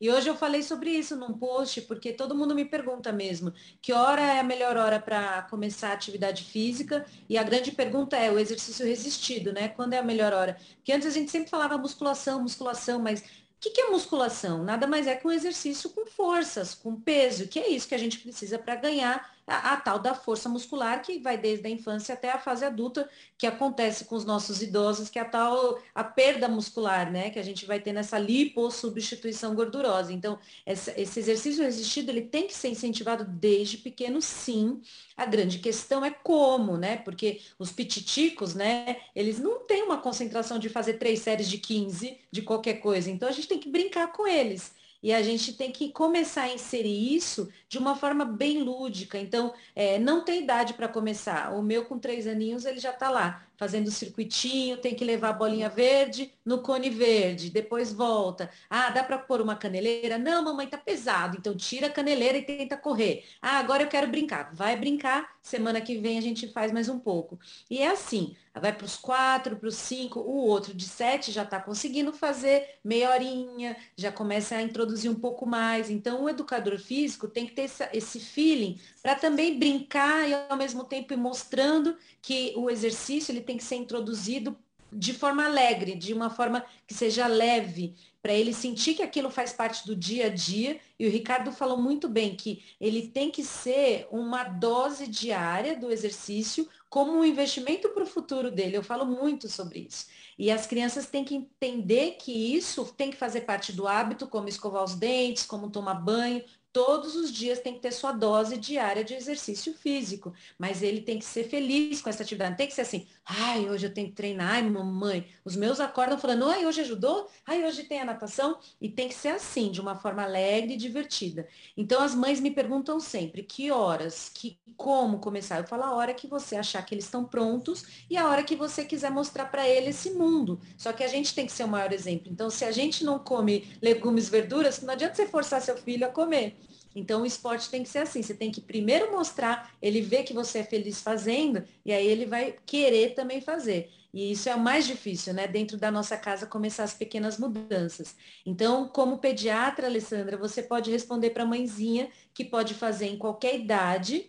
[0.00, 3.52] E hoje eu falei sobre isso num post, porque todo mundo me pergunta mesmo,
[3.82, 7.04] que hora é a melhor hora para começar a atividade física?
[7.28, 9.68] E a grande pergunta é o exercício resistido, né?
[9.68, 10.56] Quando é a melhor hora?
[10.76, 13.24] Porque antes a gente sempre falava musculação, musculação, mas o
[13.60, 14.64] que, que, é musculação?
[14.64, 17.98] Nada mais é que um exercício com forças, com peso, que é isso que a
[17.98, 22.14] gente precisa para ganhar a, a, tal da força muscular, que vai desde a infância
[22.14, 26.04] até a fase adulta, que acontece com os nossos idosos, que é a tal a
[26.04, 27.30] perda muscular, né?
[27.30, 30.12] Que a gente vai ter nessa lipossubstituição gordurosa.
[30.12, 34.80] Então, essa, esse exercício resistido, ele tem que ser incentivado desde pequeno, sim.
[35.16, 36.98] A grande questão é como, né?
[36.98, 38.98] Porque os pititicos, né?
[39.16, 43.10] Eles não têm uma concentração de fazer três séries de 15 de qualquer coisa.
[43.10, 44.78] Então, a gente tem que brincar com eles.
[45.02, 49.18] E a gente tem que começar a inserir isso de uma forma bem lúdica.
[49.18, 51.54] Então, é, não tem idade para começar.
[51.54, 55.32] O meu, com três aninhos, ele já está lá fazendo circuitinho, tem que levar a
[55.34, 58.50] bolinha verde no cone verde, depois volta.
[58.70, 60.16] Ah, dá para pôr uma caneleira?
[60.16, 61.36] Não, mamãe, tá pesado.
[61.36, 63.22] Então tira a caneleira e tenta correr.
[63.42, 64.50] Ah, agora eu quero brincar.
[64.54, 67.38] Vai brincar, semana que vem a gente faz mais um pouco.
[67.68, 71.42] E é assim, vai para os quatro, para os cinco, o outro de sete já
[71.42, 75.90] está conseguindo fazer meia horinha, já começa a introduzir um pouco mais.
[75.90, 80.82] Então o educador físico tem que ter esse feeling para também brincar e ao mesmo
[80.84, 84.56] tempo ir mostrando que o exercício ele tem que ser introduzido
[84.92, 89.52] de forma alegre, de uma forma que seja leve, para ele sentir que aquilo faz
[89.52, 90.78] parte do dia a dia.
[90.98, 95.90] E o Ricardo falou muito bem que ele tem que ser uma dose diária do
[95.90, 98.76] exercício como um investimento para o futuro dele.
[98.76, 100.06] Eu falo muito sobre isso.
[100.38, 104.48] E as crianças têm que entender que isso tem que fazer parte do hábito, como
[104.48, 109.04] escovar os dentes, como tomar banho, todos os dias tem que ter sua dose diária
[109.04, 112.50] de exercício físico, mas ele tem que ser feliz com essa atividade.
[112.50, 115.26] Não tem que ser assim, ai, hoje eu tenho que treinar, ai, mamãe.
[115.44, 118.58] Os meus acordam falando, ai, hoje ajudou, ai, hoje tem a natação.
[118.80, 121.46] E tem que ser assim, de uma forma alegre e divertida.
[121.76, 125.58] Então as mães me perguntam sempre, que horas, que como começar?
[125.58, 128.56] Eu falo a hora que você achar que eles estão prontos e a hora que
[128.56, 130.60] você quiser mostrar para ele esse mundo.
[130.76, 132.32] Só que a gente tem que ser o maior exemplo.
[132.32, 136.10] Então, se a gente não come legumes, verduras, não adianta você forçar seu filho a
[136.10, 136.56] comer.
[136.94, 140.32] Então o esporte tem que ser assim, você tem que primeiro mostrar, ele vê que
[140.32, 143.90] você é feliz fazendo, e aí ele vai querer também fazer.
[144.12, 145.46] E isso é o mais difícil, né?
[145.46, 148.16] Dentro da nossa casa começar as pequenas mudanças.
[148.44, 153.54] Então, como pediatra, Alessandra, você pode responder para a mãezinha que pode fazer em qualquer
[153.54, 154.28] idade,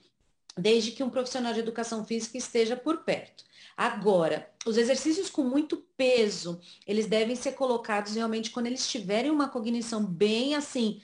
[0.55, 3.43] desde que um profissional de educação física esteja por perto.
[3.76, 9.49] Agora, os exercícios com muito peso, eles devem ser colocados realmente quando eles tiverem uma
[9.49, 11.01] cognição bem assim,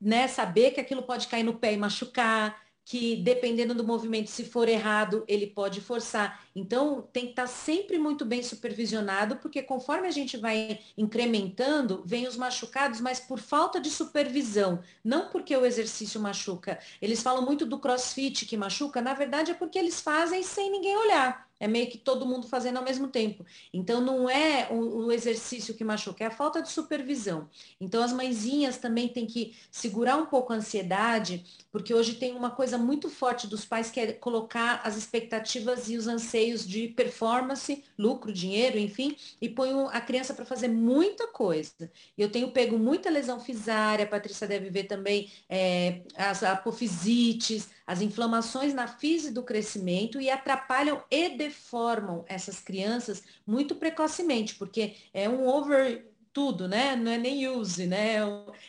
[0.00, 4.44] né, saber que aquilo pode cair no pé e machucar, que dependendo do movimento, se
[4.44, 6.46] for errado, ele pode forçar.
[6.54, 12.28] Então, tem que estar sempre muito bem supervisionado, porque conforme a gente vai incrementando, vem
[12.28, 16.78] os machucados, mas por falta de supervisão, não porque o exercício machuca.
[17.02, 20.96] Eles falam muito do crossfit que machuca, na verdade é porque eles fazem sem ninguém
[20.96, 21.45] olhar.
[21.58, 23.44] É meio que todo mundo fazendo ao mesmo tempo.
[23.72, 27.48] Então, não é o, o, exercício que machuca, é a falta de supervisão.
[27.80, 31.44] Então, as mãezinhas também têm que segurar um pouco a ansiedade,
[31.76, 35.98] porque hoje tem uma coisa muito forte dos pais que é colocar as expectativas e
[35.98, 41.92] os anseios de performance, lucro, dinheiro, enfim, e põe a criança para fazer muita coisa.
[42.16, 48.00] Eu tenho pego muita lesão fisária, a Patrícia deve ver também é, as apofisites, as
[48.00, 55.28] inflamações na fise do crescimento e atrapalham e deformam essas crianças muito precocemente, porque é
[55.28, 56.05] um over
[56.36, 56.94] tudo, né?
[56.94, 58.16] Não é nem use, né?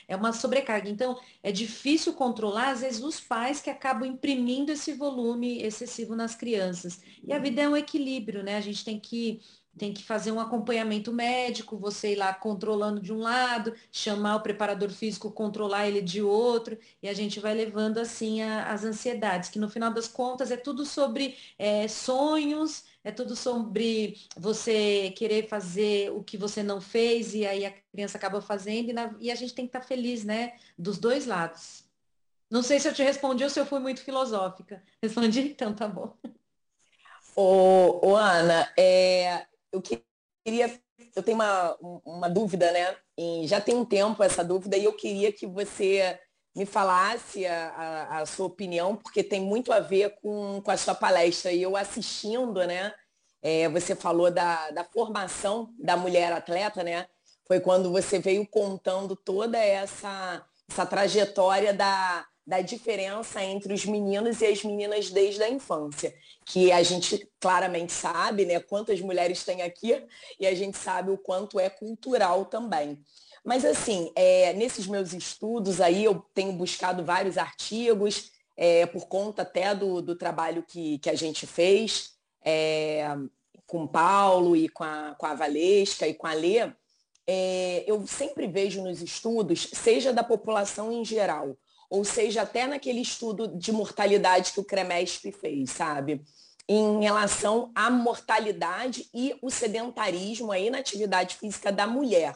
[0.07, 0.89] É uma sobrecarga.
[0.89, 6.33] Então, é difícil controlar, às vezes, os pais que acabam imprimindo esse volume excessivo nas
[6.33, 7.01] crianças.
[7.21, 8.55] E a vida é um equilíbrio, né?
[8.55, 9.41] A gente tem que
[9.77, 14.41] tem que fazer um acompanhamento médico, você ir lá controlando de um lado, chamar o
[14.41, 19.49] preparador físico, controlar ele de outro, e a gente vai levando assim a, as ansiedades,
[19.49, 25.47] que no final das contas é tudo sobre é, sonhos, é tudo sobre você querer
[25.47, 29.31] fazer o que você não fez, e aí a criança acaba fazendo, e, na, e
[29.31, 30.57] a gente tem que estar feliz, né?
[30.77, 31.85] Dos dois lados.
[32.49, 34.81] Não sei se eu te respondi ou se eu fui muito filosófica.
[35.01, 36.13] Respondi, então tá bom.
[37.35, 39.45] Ô, ô Ana, é,
[39.77, 40.01] eu
[40.45, 40.81] queria,
[41.15, 42.95] eu tenho uma, uma dúvida, né?
[43.17, 46.19] E já tem um tempo essa dúvida e eu queria que você
[46.55, 50.77] me falasse a, a, a, sua opinião, porque tem muito a ver com, com a
[50.77, 51.51] sua palestra.
[51.51, 52.93] E eu assistindo, né?
[53.43, 57.07] É, você falou da, da formação da mulher atleta, né?
[57.47, 64.39] Foi quando você veio contando toda essa, essa trajetória da, da diferença entre os meninos
[64.39, 69.61] e as meninas desde a infância, que a gente claramente sabe, né, quantas mulheres tem
[69.61, 70.01] aqui
[70.39, 72.97] e a gente sabe o quanto é cultural também.
[73.43, 79.41] Mas assim, é, nesses meus estudos aí eu tenho buscado vários artigos é, por conta
[79.41, 82.13] até do, do trabalho que, que a gente fez
[82.45, 83.05] é,
[83.65, 86.71] com o Paulo e com a, com a Valesca e com a Lê.
[87.29, 91.57] É, eu sempre vejo nos estudos, seja da população em geral,
[91.89, 96.21] ou seja, até naquele estudo de mortalidade que o CREMESP fez, sabe?
[96.67, 102.35] Em relação à mortalidade e o sedentarismo, a inatividade física da mulher.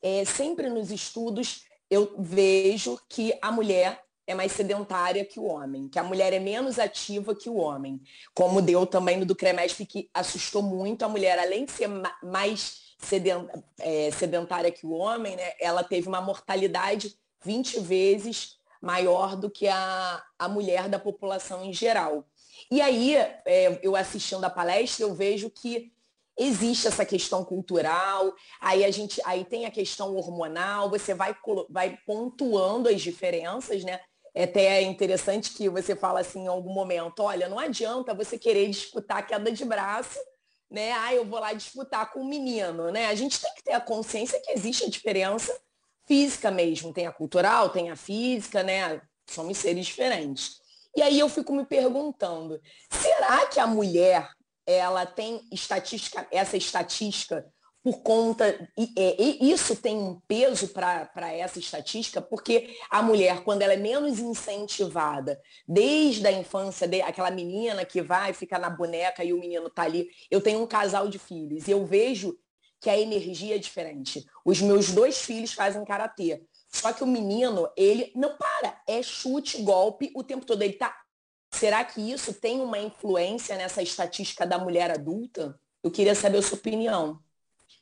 [0.00, 5.88] É, sempre nos estudos eu vejo que a mulher é mais sedentária que o homem,
[5.88, 8.00] que a mulher é menos ativa que o homem.
[8.34, 11.88] Como deu também no do CREMESP, que assustou muito a mulher, além de ser
[12.22, 12.94] mais
[13.80, 19.68] é, sedentária que o homem, né, ela teve uma mortalidade 20 vezes maior do que
[19.68, 22.24] a, a mulher da população em geral.
[22.70, 25.92] E aí, é, eu assistindo a palestra, eu vejo que
[26.38, 31.36] existe essa questão cultural, aí a gente aí tem a questão hormonal, você vai,
[31.68, 34.00] vai pontuando as diferenças, né?
[34.34, 38.68] É até interessante que você fala assim em algum momento, olha, não adianta você querer
[38.68, 40.18] disputar queda de braço,
[40.70, 40.92] né?
[40.92, 43.06] Ah, eu vou lá disputar com o menino, né?
[43.06, 45.52] A gente tem que ter a consciência que existe a diferença
[46.08, 49.00] física mesmo, tem a cultural, tem a física, né?
[49.28, 50.56] Somos seres diferentes.
[50.96, 54.28] E aí eu fico me perguntando, será que a mulher
[54.66, 57.46] ela tem estatística, essa estatística
[57.82, 63.62] por conta, e, e isso tem um peso para essa estatística, porque a mulher, quando
[63.62, 69.24] ela é menos incentivada, desde a infância, de, aquela menina que vai ficar na boneca
[69.24, 72.36] e o menino tá ali, eu tenho um casal de filhos, e eu vejo
[72.80, 74.24] que a energia é diferente.
[74.44, 76.42] Os meus dois filhos fazem karatê.
[76.68, 80.62] Só que o menino, ele não para, é chute, golpe o tempo todo.
[80.62, 80.94] Ele tá.
[81.50, 85.58] Será que isso tem uma influência nessa estatística da mulher adulta?
[85.82, 87.20] Eu queria saber a sua opinião.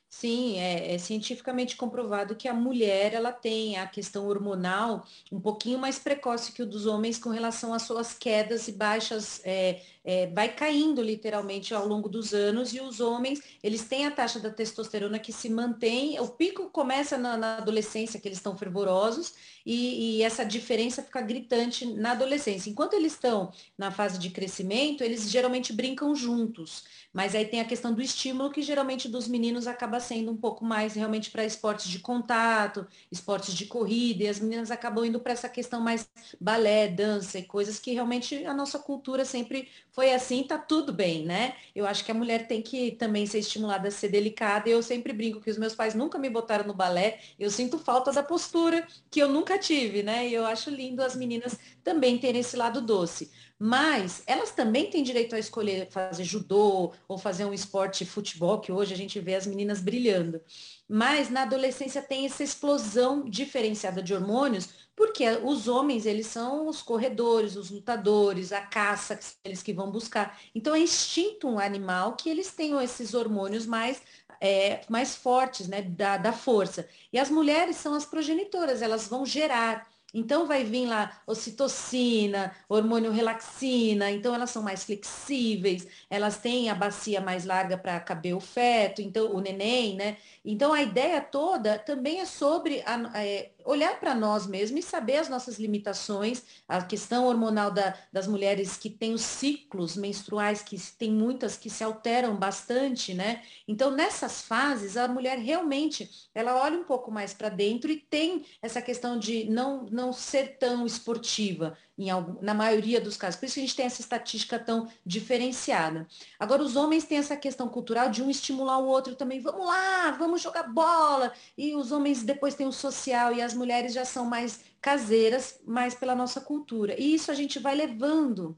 [0.09, 5.79] Sim, é, é, cientificamente comprovado que a mulher ela tem a questão hormonal um pouquinho
[5.79, 10.29] mais precoce que o dos homens com relação às suas quedas e baixas é, é,
[10.29, 14.51] vai caindo literalmente ao longo dos anos e os homens, eles têm a taxa da
[14.51, 19.35] testosterona que se mantém, o pico começa na, na adolescência, que eles estão fervorosos,
[19.67, 22.71] e, e, essa diferença fica gritante na adolescência.
[22.71, 27.65] Enquanto eles estão na fase de crescimento, eles geralmente brincam juntos, mas aí tem a
[27.65, 31.89] questão do estímulo, que geralmente dos meninos acaba sendo um pouco mais realmente para esportes
[31.89, 36.09] de contato, esportes de corrida, e as meninas acabam indo para essa questão mais
[36.41, 41.25] balé, dança e coisas que realmente a nossa cultura sempre foi assim, tá tudo bem,
[41.25, 41.55] né?
[41.75, 44.69] Eu acho que a mulher tem que também ser estimulada a ser delicada.
[44.69, 47.19] Eu sempre brinco que os meus pais nunca me botaram no balé.
[47.39, 50.29] Eu sinto falta da postura que eu nunca tive, né?
[50.29, 53.31] E eu acho lindo as meninas também terem esse lado doce.
[53.59, 58.71] Mas elas também têm direito a escolher fazer judô ou fazer um esporte futebol, que
[58.71, 60.43] hoje a gente vê as meninas brilhando.
[60.87, 66.83] Mas na adolescência tem essa explosão diferenciada de hormônios, porque os homens, eles são os
[66.83, 70.41] corredores, os lutadores, a caça, eles que vão buscar.
[70.55, 74.01] Então é instinto animal que eles tenham esses hormônios mais,
[74.41, 76.89] é, mais fortes, né, da, da força.
[77.13, 79.87] E as mulheres são as progenitoras, elas vão gerar.
[80.15, 86.75] Então vai vir lá ocitocina, hormônio relaxina, então elas são mais flexíveis, elas têm a
[86.75, 90.17] bacia mais larga para caber o feto, então o neném, né?
[90.43, 95.17] Então a ideia toda também é sobre a, é, olhar para nós mesmos e saber
[95.17, 100.81] as nossas limitações, a questão hormonal da, das mulheres que têm os ciclos menstruais, que
[100.93, 103.43] tem muitas que se alteram bastante, né?
[103.67, 108.45] Então, nessas fases, a mulher realmente, ela olha um pouco mais para dentro e tem
[108.63, 112.09] essa questão de não, não ser tão esportiva, em
[112.43, 113.41] na maioria dos casos.
[113.41, 116.07] Por isso que a gente tem essa estatística tão diferenciada.
[116.39, 119.41] Agora, os homens têm essa questão cultural de um estimular o outro também.
[119.41, 121.33] Vamos lá, vamos jogar bola.
[121.57, 125.95] E os homens depois têm o social e as mulheres já são mais caseiras, mais
[125.95, 126.95] pela nossa cultura.
[127.01, 128.57] E isso a gente vai levando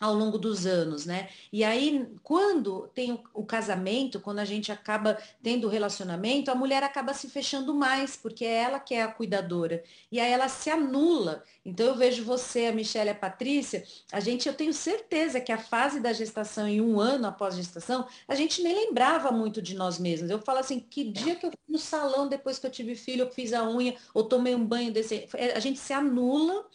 [0.00, 1.28] ao longo dos anos, né?
[1.52, 6.82] E aí, quando tem o, casamento, quando a gente acaba tendo o relacionamento, a mulher
[6.82, 9.82] acaba se fechando mais, porque é ela que é a cuidadora.
[10.10, 11.44] E aí ela se anula.
[11.64, 15.58] Então eu vejo você, a Michelle a Patrícia, a gente, eu tenho certeza que a
[15.58, 19.74] fase da gestação e um ano após a gestação, a gente nem lembrava muito de
[19.76, 20.30] nós mesmos.
[20.30, 23.22] Eu falo assim, que dia que eu fui no salão depois que eu tive filho,
[23.22, 25.28] eu fiz a unha, ou tomei um banho desse.
[25.54, 26.66] A gente se anula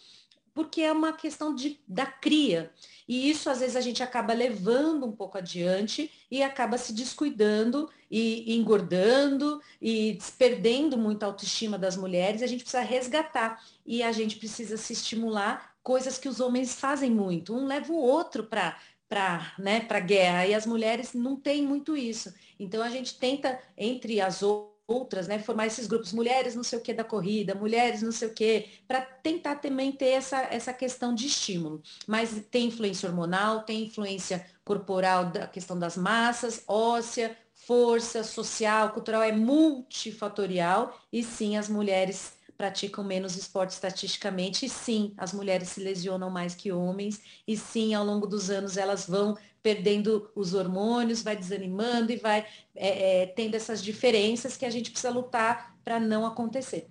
[0.58, 2.72] porque é uma questão de, da cria.
[3.08, 7.88] E isso, às vezes, a gente acaba levando um pouco adiante e acaba se descuidando
[8.10, 12.41] e, engordando e perdendo muito a autoestima das mulheres.
[12.41, 17.12] A gente precisa resgatar e a gente precisa se estimular coisas que os homens fazem
[17.12, 17.55] muito.
[17.55, 18.76] Um leva o outro para
[19.08, 22.34] para né, guerra e as mulheres não têm muito isso.
[22.60, 26.79] Então a gente tenta, entre as outras, outras, né, formar esses grupos, mulheres não sei
[26.79, 30.73] o que da corrida, mulheres não sei o que, para tentar também ter essa, essa
[30.73, 31.83] questão de estímulo.
[32.07, 39.21] Mas tem influência hormonal, tem influência corporal da questão das massas, óssea, força, social, cultural,
[39.21, 45.79] é multifatorial e sim as mulheres praticam menos esporte estatisticamente, e sim, as mulheres se
[45.79, 49.38] lesionam mais que homens, e sim, ao longo dos anos elas vão
[49.68, 54.91] perdendo os hormônios, vai desanimando e vai é, é, tendo essas diferenças que a gente
[54.91, 56.88] precisa lutar para não acontecer.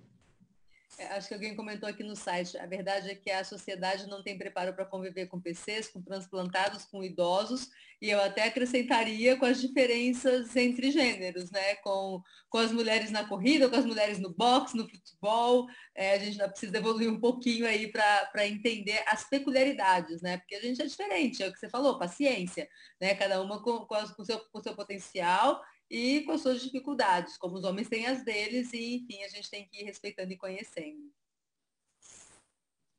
[0.99, 2.57] É, acho que alguém comentou aqui no site.
[2.57, 6.87] A verdade é que a sociedade não tem preparo para conviver com PCs, com transplantados,
[6.87, 7.69] com idosos,
[8.01, 11.77] e eu até acrescentaria com as diferenças entre gêneros, né?
[11.77, 15.67] Com, com as mulheres na corrida, com as mulheres no boxe, no futebol.
[15.95, 20.39] É, a gente precisa evoluir um pouquinho aí para entender as peculiaridades, né?
[20.39, 22.67] Porque a gente é diferente, é o que você falou, paciência,
[22.99, 23.15] né?
[23.15, 25.61] Cada uma com, com, com, seu, com seu potencial
[25.91, 29.51] e com as suas dificuldades, como os homens têm as deles, e enfim, a gente
[29.51, 31.13] tem que ir respeitando e conhecendo.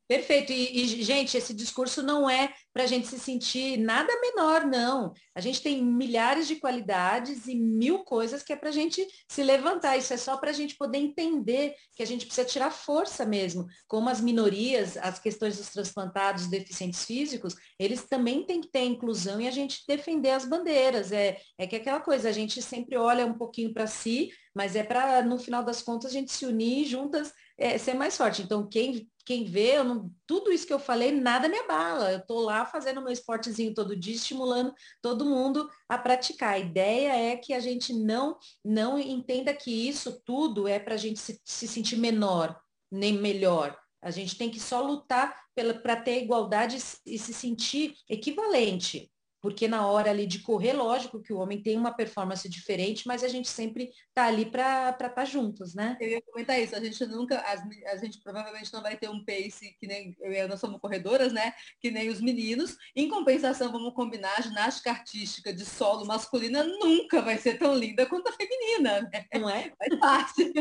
[0.08, 0.54] Perfeito.
[0.54, 5.14] E, e, gente, esse discurso não é para a gente se sentir nada menor, não.
[5.36, 9.44] A gente tem milhares de qualidades e mil coisas que é para a gente se
[9.44, 9.98] levantar.
[9.98, 13.68] Isso é só para a gente poder entender que a gente precisa tirar força mesmo.
[13.86, 18.86] Como as minorias, as questões dos transplantados, dos deficientes físicos, eles também têm que ter
[18.86, 21.12] inclusão e a gente defender as bandeiras.
[21.12, 24.76] É, é que é aquela coisa, a gente sempre olha um pouquinho para si, mas
[24.76, 28.42] é para, no final das contas, a gente se unir juntas é, ser mais forte.
[28.42, 32.12] Então, quem, quem vê, não, tudo isso que eu falei, nada me abala.
[32.12, 36.54] Eu estou lá fazendo meu esportezinho todo dia, estimulando todo mundo a praticar.
[36.54, 40.98] A ideia é que a gente não, não entenda que isso tudo é para a
[40.98, 42.60] gente se, se sentir menor.
[42.92, 43.78] nem melhor.
[44.02, 45.36] A gente tem que só lutar
[45.82, 49.12] para ter igualdade e se sentir equivalente
[49.48, 53.24] porque na hora ali de correr, lógico que o homem tem uma performance diferente, mas
[53.24, 55.96] a gente sempre tá ali para estar tá juntos, né?
[56.02, 59.24] Eu ia comentar isso, a gente nunca, as, a gente provavelmente não vai ter um
[59.24, 61.54] pace que nem eu e nós somos corredoras, né?
[61.80, 62.76] Que nem os meninos.
[62.94, 68.06] Em compensação, vamos combinar, a ginástica artística de solo masculina nunca vai ser tão linda
[68.06, 69.26] quanto a feminina, né?
[69.34, 69.72] Não é?
[69.80, 70.54] Faz parte.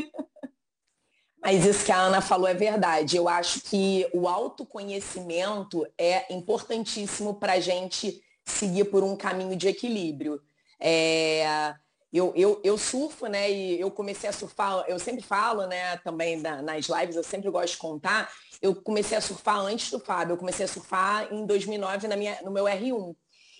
[1.42, 3.16] Mas isso que a Ana falou é verdade.
[3.16, 9.68] Eu acho que o autoconhecimento é importantíssimo para a gente seguir por um caminho de
[9.68, 10.40] equilíbrio.
[10.80, 11.74] É,
[12.12, 13.50] eu, eu, eu surfo, né?
[13.50, 17.50] E eu comecei a surfar, eu sempre falo, né, também na, nas lives, eu sempre
[17.50, 18.30] gosto de contar.
[18.62, 22.38] Eu comecei a surfar antes do Fábio, eu comecei a surfar em 2009 na minha,
[22.42, 23.14] no meu R1.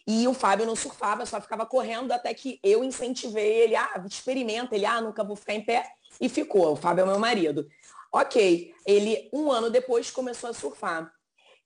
[0.07, 4.77] E o Fábio não surfava, só ficava correndo até que eu incentivei ele, ah, experimenta,
[4.77, 5.85] ele, ah, nunca vou ficar em pé.
[6.21, 7.67] E ficou, o Fábio é meu marido.
[8.13, 11.13] Ok, ele um ano depois começou a surfar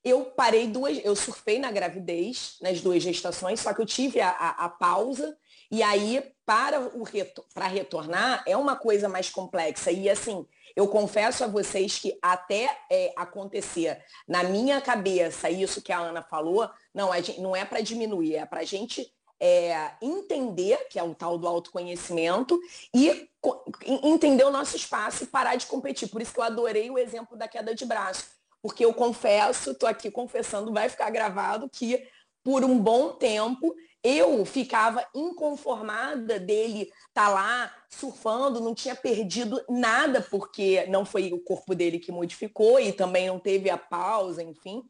[0.04, 4.30] eu parei duas, eu surfei na gravidez, nas duas gestações, só que eu tive a,
[4.30, 5.36] a, a pausa
[5.70, 7.04] e aí para o
[7.54, 12.76] para retornar é uma coisa mais complexa e assim eu confesso a vocês que até
[12.90, 17.80] é, acontecer na minha cabeça isso que a Ana falou, não, gente, não é para
[17.80, 22.60] diminuir, é para a gente é, entender, que é o tal do autoconhecimento,
[22.94, 23.28] e
[23.86, 26.08] entender o nosso espaço e parar de competir.
[26.08, 29.88] Por isso que eu adorei o exemplo da queda de braço porque eu confesso, estou
[29.88, 32.06] aqui confessando, vai ficar gravado que
[32.42, 39.62] por um bom tempo eu ficava inconformada dele estar tá lá surfando, não tinha perdido
[39.68, 44.42] nada, porque não foi o corpo dele que modificou e também não teve a pausa,
[44.42, 44.82] enfim.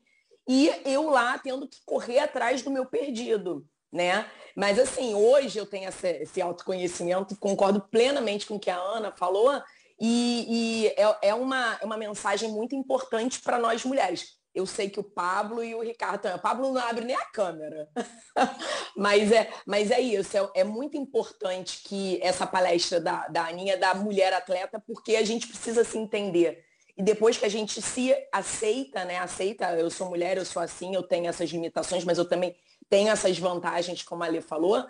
[0.48, 4.30] E eu lá tendo que correr atrás do meu perdido, né?
[4.54, 9.12] Mas assim, hoje eu tenho esse, esse autoconhecimento, concordo plenamente com o que a Ana
[9.12, 9.60] falou,
[10.00, 14.40] e, e é, é, uma, é uma mensagem muito importante para nós mulheres.
[14.52, 17.88] Eu sei que o Pablo e o Ricardo O Pablo não abre nem a câmera.
[18.96, 20.36] mas, é, mas é isso.
[20.36, 25.24] É, é, muito importante que essa palestra da, da Aninha, da mulher atleta, porque a
[25.24, 26.64] gente precisa se entender.
[26.96, 29.18] E depois que a gente se aceita, né?
[29.18, 32.56] Aceita, eu sou mulher, eu sou assim, eu tenho essas limitações, mas eu também
[32.88, 34.84] tenho essas vantagens, como a Lê falou.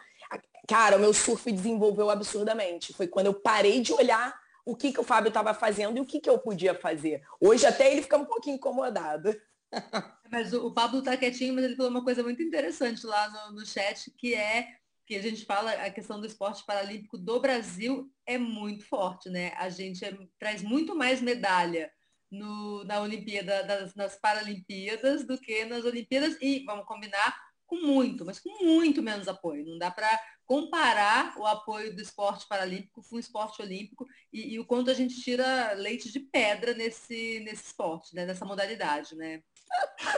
[0.66, 2.94] Cara, o meu surf desenvolveu absurdamente.
[2.94, 4.39] Foi quando eu parei de olhar
[4.70, 7.22] o que, que o Fábio estava fazendo e o que, que eu podia fazer.
[7.40, 9.34] Hoje até ele fica um pouquinho incomodado.
[10.30, 13.56] Mas o, o Pablo está quietinho, mas ele falou uma coisa muito interessante lá no,
[13.56, 18.08] no chat, que é que a gente fala a questão do esporte paralímpico do Brasil
[18.24, 19.52] é muito forte, né?
[19.56, 21.90] A gente é, traz muito mais medalha
[22.30, 28.24] no, na Olimpíada, das, nas Paralimpíadas do que nas Olimpíadas e, vamos combinar, com muito,
[28.24, 29.66] mas com muito menos apoio.
[29.66, 30.08] Não dá para
[30.50, 34.94] comparar o apoio do esporte paralímpico com o esporte olímpico e, e, o quanto a
[34.94, 38.26] gente tira leite de pedra nesse, nesse esporte, né?
[38.26, 39.42] nessa modalidade, né?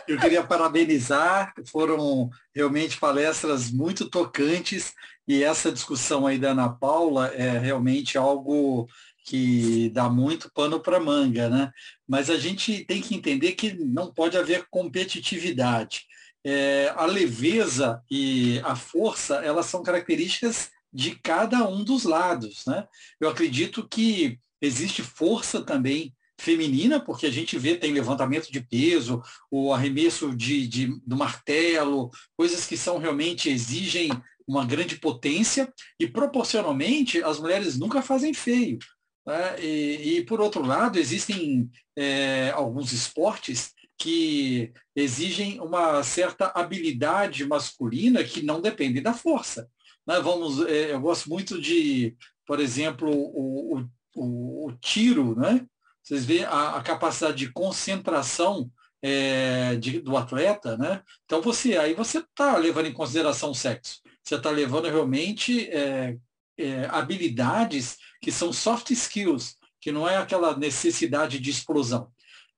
[0.08, 4.94] Eu queria parabenizar, foram realmente palestras muito tocantes
[5.28, 8.88] e essa discussão aí da Ana Paula é realmente algo
[9.26, 11.70] que dá muito pano para manga, né?
[12.08, 16.06] Mas a gente tem que entender que não pode haver competitividade
[16.44, 22.64] é, a leveza e a força, elas são características de cada um dos lados.
[22.66, 22.86] Né?
[23.20, 29.22] Eu acredito que existe força também feminina, porque a gente vê, tem levantamento de peso,
[29.50, 34.10] o arremesso de, de, do martelo, coisas que são realmente exigem
[34.46, 38.78] uma grande potência, e proporcionalmente as mulheres nunca fazem feio.
[39.24, 39.60] Né?
[39.60, 43.72] E, e, por outro lado, existem é, alguns esportes
[44.02, 49.70] que exigem uma certa habilidade masculina que não depende da força.
[50.04, 50.18] Né?
[50.20, 53.78] Vamos, é, eu gosto muito de, por exemplo, o,
[54.16, 55.64] o, o tiro, né?
[56.02, 58.68] Vocês veem a, a capacidade de concentração
[59.00, 61.00] é, de, do atleta, né?
[61.24, 64.00] Então você aí você está levando em consideração o sexo.
[64.20, 66.16] Você está levando realmente é,
[66.58, 72.10] é, habilidades que são soft skills, que não é aquela necessidade de explosão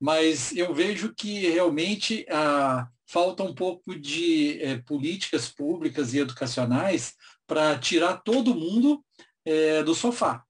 [0.05, 7.15] mas eu vejo que realmente ah, falta um pouco de eh, políticas públicas e educacionais
[7.47, 9.03] para tirar todo mundo
[9.43, 10.43] eh, do sofá.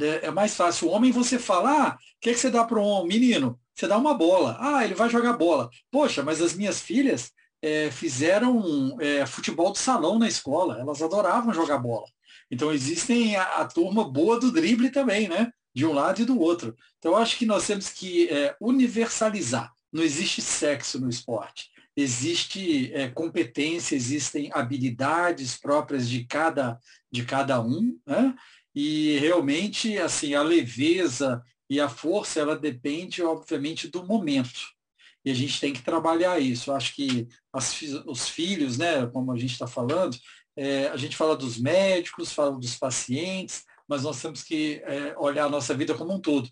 [0.00, 0.88] É, é mais fácil.
[0.88, 3.56] O homem você fala, ah, o que, é que você dá para um menino?
[3.72, 4.56] Você dá uma bola.
[4.58, 5.70] Ah, ele vai jogar bola.
[5.88, 7.30] Poxa, mas as minhas filhas
[7.62, 8.96] é, fizeram
[9.28, 10.80] futebol de salão na escola.
[10.80, 12.06] Elas adoravam jogar bola.
[12.50, 15.52] Então existem a, a turma boa do drible também, né?
[15.74, 16.76] De um lado e do outro.
[16.98, 19.72] Então, acho que nós temos que é, universalizar.
[19.92, 21.70] Não existe sexo no esporte.
[21.96, 26.78] Existe é, competência, existem habilidades próprias de cada,
[27.10, 28.34] de cada um, né?
[28.74, 34.60] e realmente assim a leveza E a força, ela depende, obviamente, do momento.
[35.24, 36.70] E a gente tem que trabalhar isso.
[36.70, 40.16] Eu acho que as, os filhos, né, como a gente está falando,
[40.56, 45.44] é, a gente fala dos médicos, fala dos pacientes, mas nós temos que é, olhar
[45.44, 46.48] a nossa vida como um todo.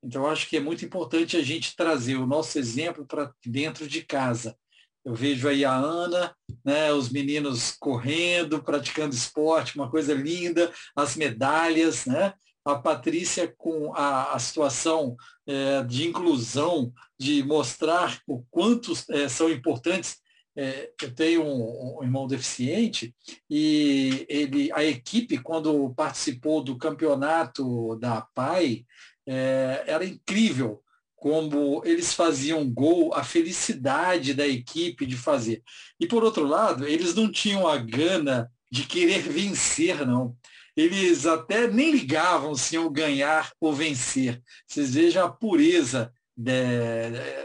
[0.00, 4.04] Então, acho que é muito importante a gente trazer o nosso exemplo para dentro de
[4.04, 4.56] casa.
[5.04, 6.32] Eu vejo aí a Ana,
[6.64, 12.34] né, os meninos correndo, praticando esporte, uma coisa linda, as medalhas, né?
[12.64, 19.50] A Patrícia com a, a situação é, de inclusão, de mostrar o quanto é, são
[19.50, 20.18] importantes.
[20.56, 23.14] É, eu tenho um, um, irmão deficiente
[23.48, 28.86] e ele, a equipe, quando participou do campeonato da PAI,
[29.26, 30.82] é, era incrível
[31.14, 35.62] como eles faziam gol, a felicidade da equipe de fazer.
[35.98, 40.36] E por outro lado, eles não tinham a gana de querer vencer, não.
[40.76, 44.42] Eles até nem ligavam se iam ganhar ou vencer.
[44.66, 46.52] Vocês vejam a pureza de,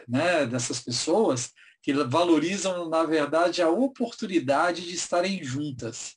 [0.07, 1.51] né, dessas pessoas
[1.81, 6.15] que valorizam, na verdade, a oportunidade de estarem juntas.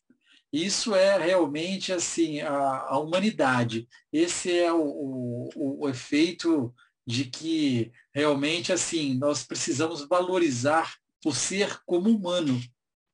[0.52, 3.88] Isso é realmente assim a, a humanidade.
[4.12, 6.72] Esse é o, o, o efeito
[7.04, 10.94] de que realmente assim nós precisamos valorizar
[11.24, 12.60] o ser como humano.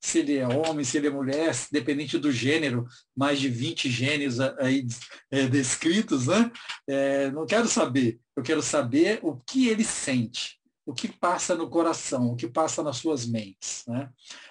[0.03, 2.87] Se ele é homem, se ele é mulher, dependente do gênero,
[3.17, 4.87] mais de 20 gêneros aí
[5.31, 6.51] é, descritos, né?
[6.87, 10.60] É, não quero saber, eu quero saber o que ele sente,
[10.91, 13.85] o que passa no coração, o que passa nas suas mentes.
[13.87, 14.11] Né?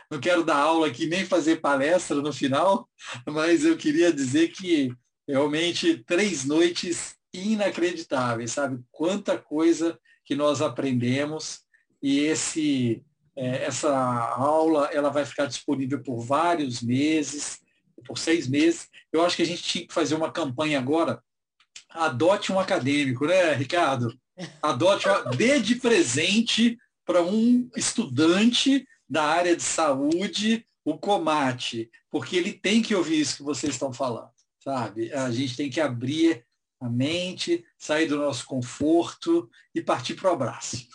[0.10, 2.90] Não quero dar aula aqui nem fazer palestra no final,
[3.28, 4.90] mas eu queria dizer que
[5.28, 8.82] realmente três noites inacreditáveis, sabe?
[8.90, 11.60] Quanta coisa que nós aprendemos
[12.02, 13.04] e esse
[13.36, 17.60] é, essa aula ela vai ficar disponível por vários meses,
[18.08, 18.88] por seis meses.
[19.12, 21.22] Eu acho que a gente tinha que fazer uma campanha agora.
[21.90, 24.18] Adote um acadêmico, né, Ricardo?
[24.62, 32.36] Adote, uma, dê de presente para um estudante da área de saúde o Comate, porque
[32.36, 34.32] ele tem que ouvir isso que vocês estão falando,
[34.64, 35.12] sabe?
[35.14, 36.46] A gente tem que abrir
[36.80, 40.88] a mente, sair do nosso conforto e partir para o abraço.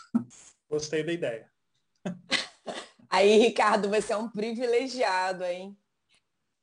[0.68, 1.50] Gostei da ideia.
[3.10, 5.76] Aí, Ricardo, você é um privilegiado, hein?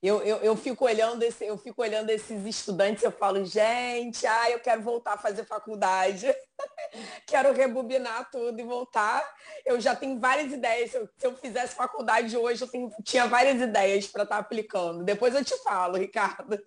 [0.04, 4.50] Eu, eu, eu, fico olhando esse, eu fico olhando esses estudantes, eu falo, gente, ah,
[4.50, 6.26] eu quero voltar a fazer faculdade,
[7.28, 9.24] quero rebobinar tudo e voltar.
[9.64, 10.90] Eu já tenho várias ideias.
[10.90, 14.42] Se eu, se eu fizesse faculdade hoje, eu tenho, tinha várias ideias para estar tá
[14.42, 15.04] aplicando.
[15.04, 16.60] Depois eu te falo, Ricardo.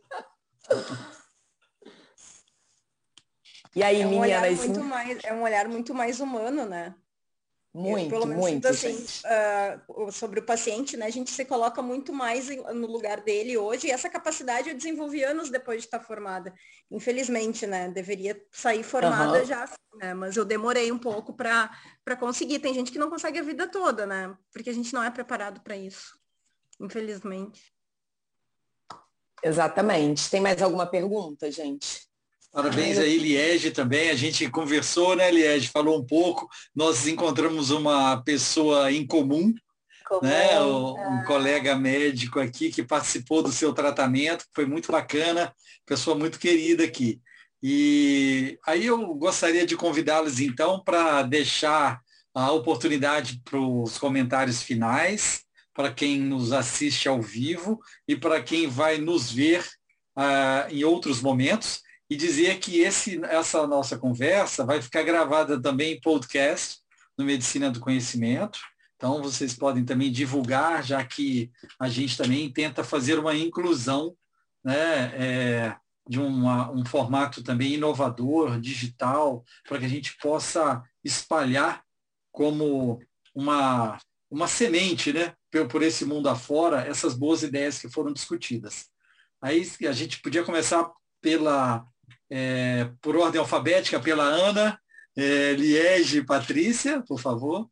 [3.76, 4.58] E aí, é um meninas?
[4.66, 6.94] Muito mais, é um olhar muito mais humano, né?
[7.74, 8.68] Muito, pelo menos muito.
[8.68, 11.06] Assim, uh, sobre o paciente, né?
[11.06, 15.24] A gente se coloca muito mais no lugar dele hoje e essa capacidade eu desenvolvi
[15.24, 16.54] anos depois de estar formada.
[16.88, 17.88] Infelizmente, né?
[17.88, 19.44] Deveria sair formada uhum.
[19.44, 20.14] já, né?
[20.14, 21.68] Mas eu demorei um pouco para
[22.16, 22.60] conseguir.
[22.60, 24.32] Tem gente que não consegue a vida toda, né?
[24.52, 26.16] Porque a gente não é preparado para isso.
[26.80, 27.74] Infelizmente.
[29.42, 30.30] Exatamente.
[30.30, 32.08] Tem mais alguma pergunta, gente?
[32.54, 34.10] Parabéns aí, Liege, também.
[34.10, 35.70] A gente conversou, né, Liege?
[35.70, 36.48] Falou um pouco.
[36.72, 39.52] Nós encontramos uma pessoa em comum,
[40.06, 40.60] comum né?
[40.60, 45.52] Um, um colega médico aqui que participou do seu tratamento, foi muito bacana,
[45.84, 47.20] pessoa muito querida aqui.
[47.60, 52.00] E aí eu gostaria de convidá-los, então, para deixar
[52.32, 55.42] a oportunidade para os comentários finais,
[55.74, 59.66] para quem nos assiste ao vivo e para quem vai nos ver
[60.16, 65.94] uh, em outros momentos e dizer que esse, essa nossa conversa vai ficar gravada também
[65.94, 66.78] em podcast
[67.16, 68.58] no Medicina do Conhecimento.
[68.96, 74.16] Então, vocês podem também divulgar, já que a gente também tenta fazer uma inclusão
[74.62, 75.76] né, é,
[76.08, 81.82] de uma, um formato também inovador, digital, para que a gente possa espalhar
[82.30, 83.00] como
[83.34, 83.98] uma,
[84.30, 88.86] uma semente né, por, por esse mundo afora essas boas ideias que foram discutidas.
[89.40, 90.90] Aí a gente podia começar
[91.20, 91.86] pela
[92.30, 94.78] é, por ordem alfabética pela Ana,
[95.16, 97.68] é, Liege Patrícia, por favor.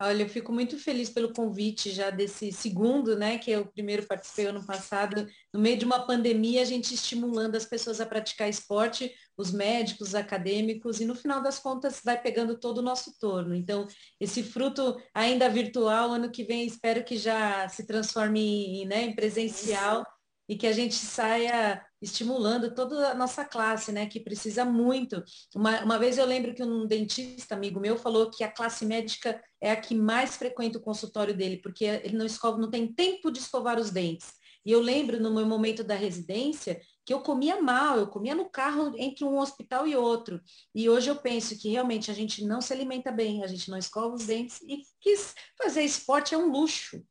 [0.00, 4.46] Olha, eu fico muito feliz pelo convite já desse segundo, né, que eu primeiro participei
[4.46, 9.14] ano passado, no meio de uma pandemia, a gente estimulando as pessoas a praticar esporte,
[9.36, 13.54] os médicos, os acadêmicos, e no final das contas vai pegando todo o nosso torno.
[13.54, 13.86] Então,
[14.20, 19.14] esse fruto ainda virtual, ano que vem, espero que já se transforme em, né, em
[19.14, 20.04] presencial
[20.48, 25.22] e que a gente saia estimulando toda a nossa classe, né, que precisa muito.
[25.54, 29.42] Uma, uma vez eu lembro que um dentista amigo meu falou que a classe médica
[29.60, 33.30] é a que mais frequenta o consultório dele, porque ele não escova, não tem tempo
[33.30, 34.32] de escovar os dentes.
[34.64, 38.48] E eu lembro no meu momento da residência que eu comia mal, eu comia no
[38.48, 40.40] carro entre um hospital e outro.
[40.74, 43.76] E hoje eu penso que realmente a gente não se alimenta bem, a gente não
[43.76, 47.04] escova os dentes e quis fazer esporte é um luxo.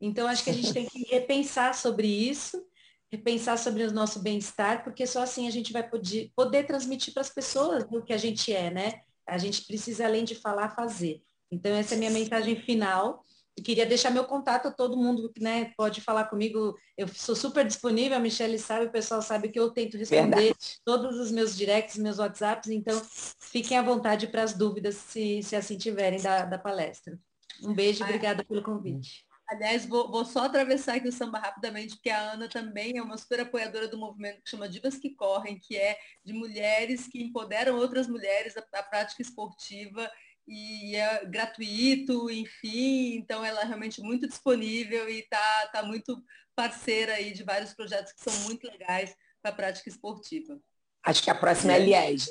[0.00, 2.64] Então acho que a gente tem que repensar sobre isso,
[3.10, 7.22] repensar sobre o nosso bem-estar, porque só assim a gente vai poder, poder transmitir para
[7.22, 9.00] as pessoas o que a gente é, né?
[9.26, 11.22] A gente precisa, além de falar, fazer.
[11.50, 13.24] Então essa é a minha mensagem final
[13.62, 16.76] queria deixar meu contato, todo mundo né, pode falar comigo.
[16.96, 20.80] Eu sou super disponível, a Michelle sabe, o pessoal sabe que eu tento responder Verdade.
[20.84, 23.00] todos os meus directs, meus WhatsApps, então
[23.38, 27.18] fiquem à vontade para as dúvidas, se, se assim tiverem da, da palestra.
[27.62, 29.24] Um beijo e obrigada pelo convite.
[29.50, 33.18] Aliás, vou, vou, só atravessar aqui o samba rapidamente, porque a Ana também é uma
[33.18, 37.76] super apoiadora do movimento que chama Divas que Correm, que é de mulheres que empoderam
[37.76, 40.08] outras mulheres a prática esportiva
[40.46, 46.22] e é gratuito, enfim, então ela é realmente muito disponível e está tá muito
[46.54, 50.60] parceira aí de vários projetos que são muito legais para a prática esportiva.
[51.02, 52.30] Acho que a próxima é a Liege.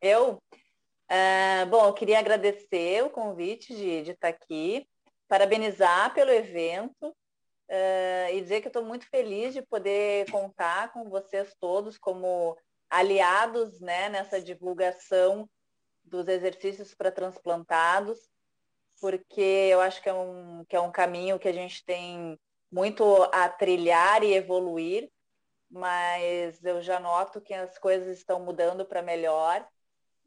[0.00, 0.40] Eu?
[1.10, 4.86] Uh, bom, eu queria agradecer o convite de, de estar aqui,
[5.32, 11.56] parabenizar pelo evento uh, e dizer que estou muito feliz de poder contar com vocês
[11.58, 12.54] todos como
[12.90, 15.48] aliados né, nessa divulgação
[16.04, 18.28] dos exercícios para transplantados,
[19.00, 22.38] porque eu acho que é, um, que é um caminho que a gente tem
[22.70, 23.02] muito
[23.32, 25.10] a trilhar e evoluir,
[25.70, 29.66] mas eu já noto que as coisas estão mudando para melhor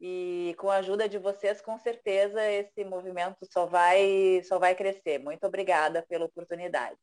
[0.00, 5.18] e com a ajuda de vocês, com certeza, esse movimento só vai, só vai crescer.
[5.18, 6.98] Muito obrigada pela oportunidade.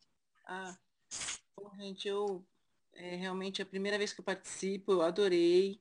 [0.46, 0.76] Ah,
[1.56, 2.44] bom, gente, eu
[2.96, 5.80] é realmente a primeira vez que eu participo, eu adorei.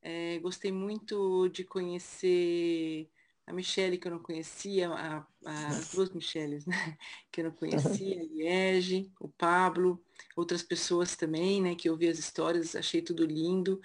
[0.00, 3.08] É, gostei muito de conhecer
[3.46, 6.76] a Michelle, que eu não conhecia, a, a, as duas Michelles, né?
[7.30, 10.02] Que eu não conhecia, a Liege, o Pablo,
[10.36, 11.74] outras pessoas também, né?
[11.74, 13.80] Que eu vi as histórias, achei tudo lindo.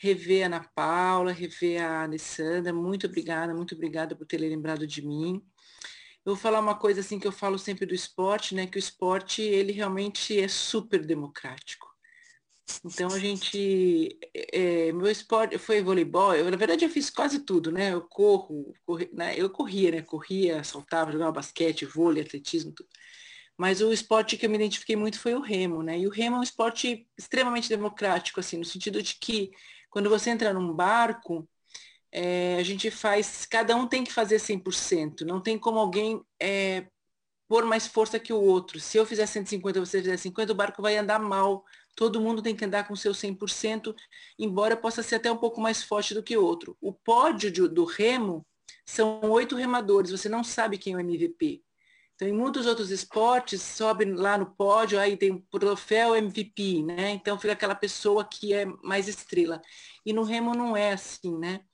[0.00, 5.06] Rever a Ana Paula, rever a Alessandra, muito obrigada, muito obrigada por ter lembrado de
[5.06, 5.42] mim.
[6.24, 8.66] Eu vou falar uma coisa assim que eu falo sempre do esporte, né?
[8.66, 11.90] Que o esporte, ele realmente é super democrático
[12.84, 14.18] então a gente,
[14.52, 17.92] é, meu esporte foi voleibol, eu, na verdade eu fiz quase tudo, né?
[17.92, 19.34] Eu corro, corri, né?
[19.36, 20.02] eu corria, né?
[20.02, 22.88] Corria, saltava, jogava basquete, vôlei, atletismo, tudo.
[23.56, 25.98] Mas o esporte que eu me identifiquei muito foi o remo, né?
[25.98, 29.50] E o remo é um esporte extremamente democrático, assim, no sentido de que
[29.90, 31.48] quando você entra num barco,
[32.12, 36.86] é, a gente faz, cada um tem que fazer 100%, não tem como alguém é,
[37.48, 38.78] pôr mais força que o outro.
[38.80, 41.64] Se eu fizer 150 você fizer 50, o barco vai andar mal,
[41.96, 43.94] todo mundo tem que andar com seu 100%,
[44.38, 46.76] embora possa ser até um pouco mais forte do que outro.
[46.80, 48.46] O pódio de, do remo
[48.86, 51.62] são oito remadores, você não sabe quem é o MVP.
[52.20, 57.12] Então, em muitos outros esportes, sobe lá no pódio, aí tem o troféu MVP, né?
[57.12, 59.62] Então, fica aquela pessoa que é mais estrela.
[60.04, 61.64] E no remo não é assim, né?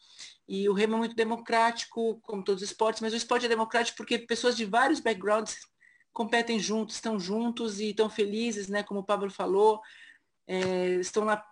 [0.47, 3.97] E o remo é muito democrático, como todos os esportes, mas o esporte é democrático
[3.97, 5.57] porque pessoas de vários backgrounds
[6.13, 8.85] competem juntos, estão juntos e estão felizes, né?
[8.85, 9.81] Como o Pablo falou,
[10.47, 11.45] é, estão lá.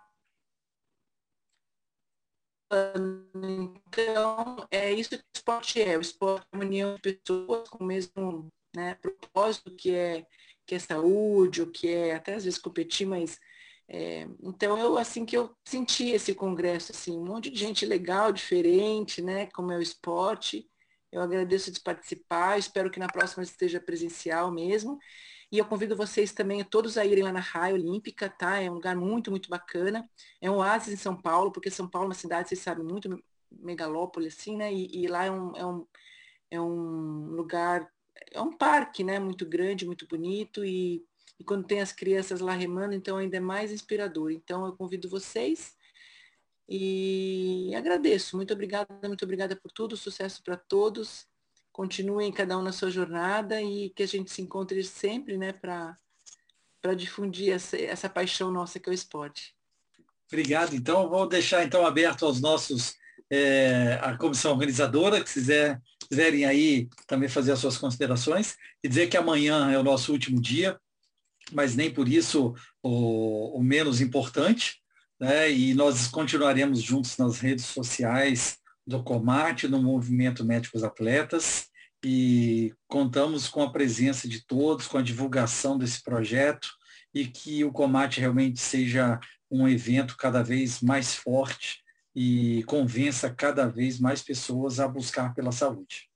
[3.91, 5.97] Então, é isso que o esporte é.
[5.97, 10.25] O esporte é uma união de pessoas com o mesmo né, propósito, que é,
[10.65, 13.39] que é saúde, o que é até às vezes competir, mas
[13.87, 18.31] é, então eu assim que eu senti esse congresso, assim, um monte de gente legal,
[18.31, 19.47] diferente, né?
[19.47, 20.67] Como é o esporte.
[21.11, 24.99] Eu agradeço de participar, espero que na próxima esteja presencial mesmo.
[25.51, 28.59] E eu convido vocês também, todos a irem lá na Raia Olímpica, tá?
[28.59, 30.07] É um lugar muito, muito bacana.
[30.41, 33.23] É um oásis em São Paulo, porque São Paulo é uma cidade, vocês sabem, muito
[33.51, 34.73] megalópole, assim, né?
[34.73, 35.87] E, e lá é um, é, um,
[36.51, 37.89] é um lugar,
[38.31, 39.19] é um parque, né?
[39.19, 40.63] Muito grande, muito bonito.
[40.63, 41.03] E,
[41.39, 44.31] e quando tem as crianças lá remando, então ainda é mais inspirador.
[44.31, 45.75] Então eu convido vocês
[46.67, 48.35] e agradeço.
[48.35, 49.97] Muito obrigada, muito obrigada por tudo.
[49.97, 51.27] Sucesso para todos
[51.75, 55.97] continuem cada um na sua jornada e que a gente se encontre sempre, né, para
[56.95, 59.53] difundir essa, essa paixão nossa que é o esporte.
[60.31, 60.73] Obrigado.
[60.73, 62.95] Então, vou deixar então aberto aos nossos,
[63.29, 69.07] é, a comissão organizadora, que quiser, quiserem aí também fazer as suas considerações, e dizer
[69.07, 70.79] que amanhã é o nosso último dia,
[71.51, 74.81] mas nem por isso o, o menos importante,
[75.19, 75.51] né?
[75.51, 78.57] e nós continuaremos juntos nas redes sociais,
[78.87, 81.69] do Comate, no Movimento Médicos Atletas,
[82.03, 86.69] e contamos com a presença de todos, com a divulgação desse projeto
[87.11, 89.19] e que o Comate realmente seja
[89.49, 91.84] um evento cada vez mais forte
[92.15, 96.09] e convença cada vez mais pessoas a buscar pela saúde.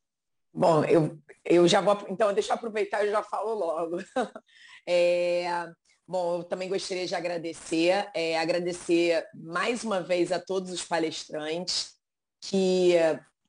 [0.54, 3.98] Bom, eu, eu já vou, então deixa eu aproveitar e já falo logo.
[4.92, 5.70] É,
[6.10, 11.92] Bom, eu também gostaria de agradecer, é, agradecer mais uma vez a todos os palestrantes,
[12.42, 12.94] que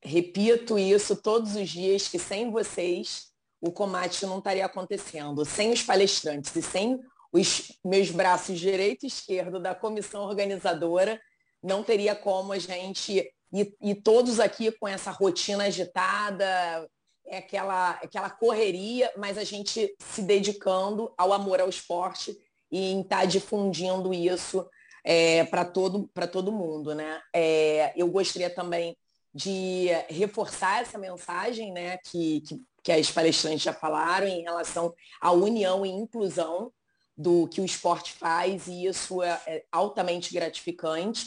[0.03, 3.31] repito isso todos os dias, que sem vocês
[3.63, 5.43] o Comate não estaria acontecendo.
[5.47, 7.01] Sem os palestrantes e sem
[7.33, 11.19] os meus braços direito e esquerdo da comissão organizadora,
[11.63, 16.89] não teria como a gente, e todos aqui com essa rotina agitada,
[17.31, 22.37] é aquela, aquela correria, mas a gente se dedicando ao amor ao esporte
[22.71, 24.69] e em estar tá difundindo isso
[25.05, 26.95] é, para todo, todo mundo.
[26.95, 27.21] Né?
[27.33, 28.97] É, eu gostaria também
[29.33, 35.31] de reforçar essa mensagem né, que, que, que as palestrantes já falaram em relação à
[35.31, 36.73] união e inclusão
[37.17, 41.27] do que o esporte faz e isso é, é altamente gratificante.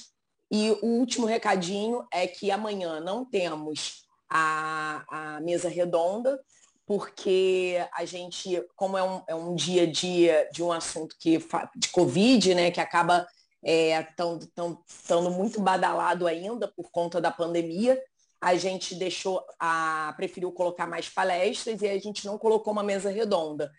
[0.55, 6.39] E o último recadinho é que amanhã não temos a, a mesa redonda,
[6.85, 11.39] porque a gente, como é um, é um dia a dia de um assunto que
[11.75, 13.27] de Covid, né, que acaba
[13.63, 17.99] estando é, muito badalado ainda por conta da pandemia,
[18.39, 23.09] a gente deixou, a, preferiu colocar mais palestras e a gente não colocou uma mesa
[23.09, 23.71] redonda.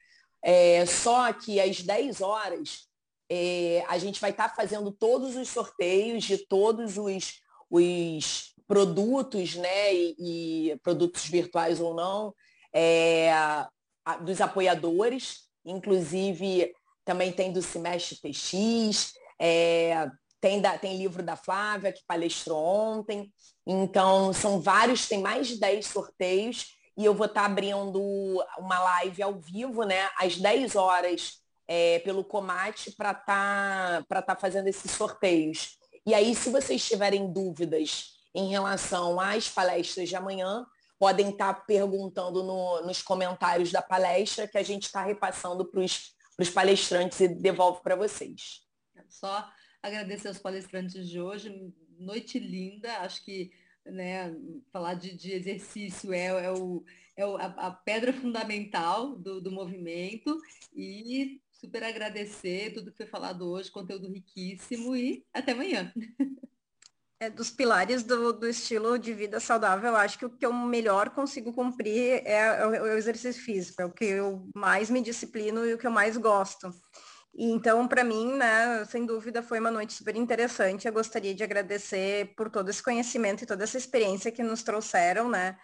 [0.42, 2.88] É, só que às 10 horas
[3.30, 7.40] é, a gente vai estar tá fazendo todos os sorteios de todos os,
[7.70, 12.34] os produtos, né, e, e, produtos virtuais ou não,
[12.72, 13.68] é, a,
[14.20, 16.72] dos apoiadores, inclusive
[17.04, 20.08] também tem do Semestre TX, é,
[20.40, 23.32] tem, da, tem livro da Flávia, que palestrou ontem.
[23.66, 26.66] Então, são vários, tem mais de 10 sorteios.
[26.96, 27.98] E eu vou estar tá abrindo
[28.58, 30.08] uma live ao vivo, né?
[30.18, 35.78] Às 10 horas, é, pelo Comate, para estar tá, tá fazendo esses sorteios.
[36.06, 40.66] E aí, se vocês tiverem dúvidas em relação às palestras de amanhã,
[40.98, 45.80] podem estar tá perguntando no, nos comentários da palestra que a gente está repassando para
[45.80, 48.62] os palestrantes e devolve para vocês.
[49.08, 49.48] Só
[49.82, 51.72] agradecer aos palestrantes de hoje.
[51.98, 53.52] Noite linda, acho que
[53.86, 54.34] né,
[54.72, 56.82] falar de, de exercício é, é, o,
[57.16, 60.40] é o, a, a, pedra fundamental do, do movimento
[60.74, 65.92] e super agradecer tudo que foi falado hoje, conteúdo riquíssimo e até amanhã.
[67.20, 70.52] É, dos pilares do, do estilo de vida saudável, eu acho que o que eu
[70.52, 75.64] melhor consigo cumprir é, é o exercício físico, é o que eu mais me disciplino
[75.64, 76.70] e o que eu mais gosto.
[77.32, 80.86] E então, para mim, né, sem dúvida, foi uma noite super interessante.
[80.86, 85.28] Eu gostaria de agradecer por todo esse conhecimento e toda essa experiência que nos trouxeram,
[85.28, 85.56] né?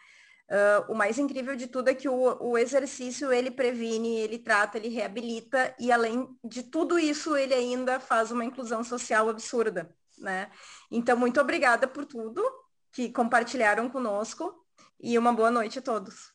[0.51, 4.79] Uh, o mais incrível de tudo é que o, o, exercício ele previne, ele trata,
[4.79, 10.51] ele reabilita e além de tudo isso ele ainda faz uma inclusão social absurda, né?
[10.91, 12.43] Então muito obrigada por tudo
[12.91, 14.53] que compartilharam conosco
[15.01, 16.33] e uma boa noite a todos.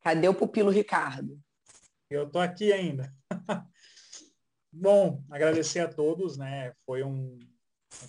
[0.00, 1.38] Cadê o pupilo Ricardo?
[2.08, 3.12] Eu tô aqui ainda.
[4.72, 6.72] Bom, agradecer a todos, né?
[6.86, 7.38] Foi um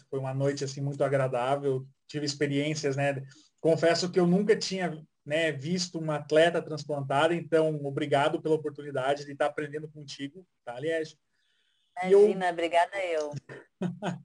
[0.10, 1.86] foi uma noite assim muito agradável.
[2.07, 3.22] Tive experiências, né?
[3.60, 9.32] Confesso que eu nunca tinha né, visto uma atleta transplantada, então obrigado pela oportunidade de
[9.32, 11.18] estar aprendendo contigo, tá, Liege?
[12.02, 12.52] Imagina, eu...
[12.52, 13.32] obrigada eu.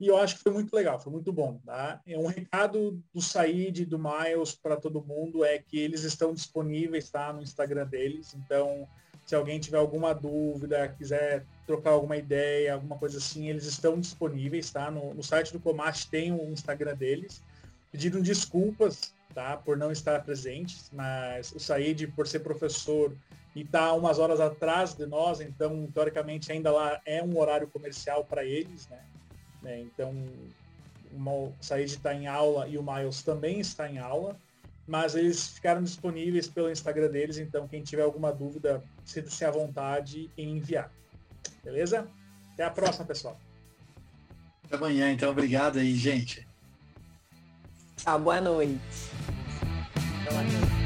[0.00, 2.00] e eu acho que foi muito legal, foi muito bom, tá?
[2.06, 7.10] É um recado do Said, do Miles para todo mundo é que eles estão disponíveis,
[7.10, 8.88] tá, no Instagram deles, então
[9.28, 14.70] se alguém tiver alguma dúvida, quiser trocar alguma ideia, alguma coisa assim, eles estão disponíveis,
[14.70, 14.90] tá?
[14.90, 17.42] No, no site do Comate tem o Instagram deles.
[17.92, 19.56] Pediram desculpas, tá?
[19.56, 23.12] Por não estar presentes, mas o Said, por ser professor
[23.54, 28.24] e tá umas horas atrás de nós, então, teoricamente, ainda lá é um horário comercial
[28.24, 29.00] para eles, né?
[29.64, 30.14] É, então,
[31.12, 34.36] o Said está em aula e o Miles também está em aula
[34.88, 40.30] mas eles ficaram disponíveis pelo Instagram deles, então quem tiver alguma dúvida, sinta-se à vontade
[40.36, 40.90] em enviar.
[41.62, 42.08] Beleza?
[42.54, 43.38] Até a próxima, pessoal.
[44.64, 45.30] Até amanhã, então.
[45.30, 46.47] Obrigado aí, gente.
[47.98, 48.20] Tchau, noite.
[48.20, 48.80] Boa noite.
[50.24, 50.77] Boa noite.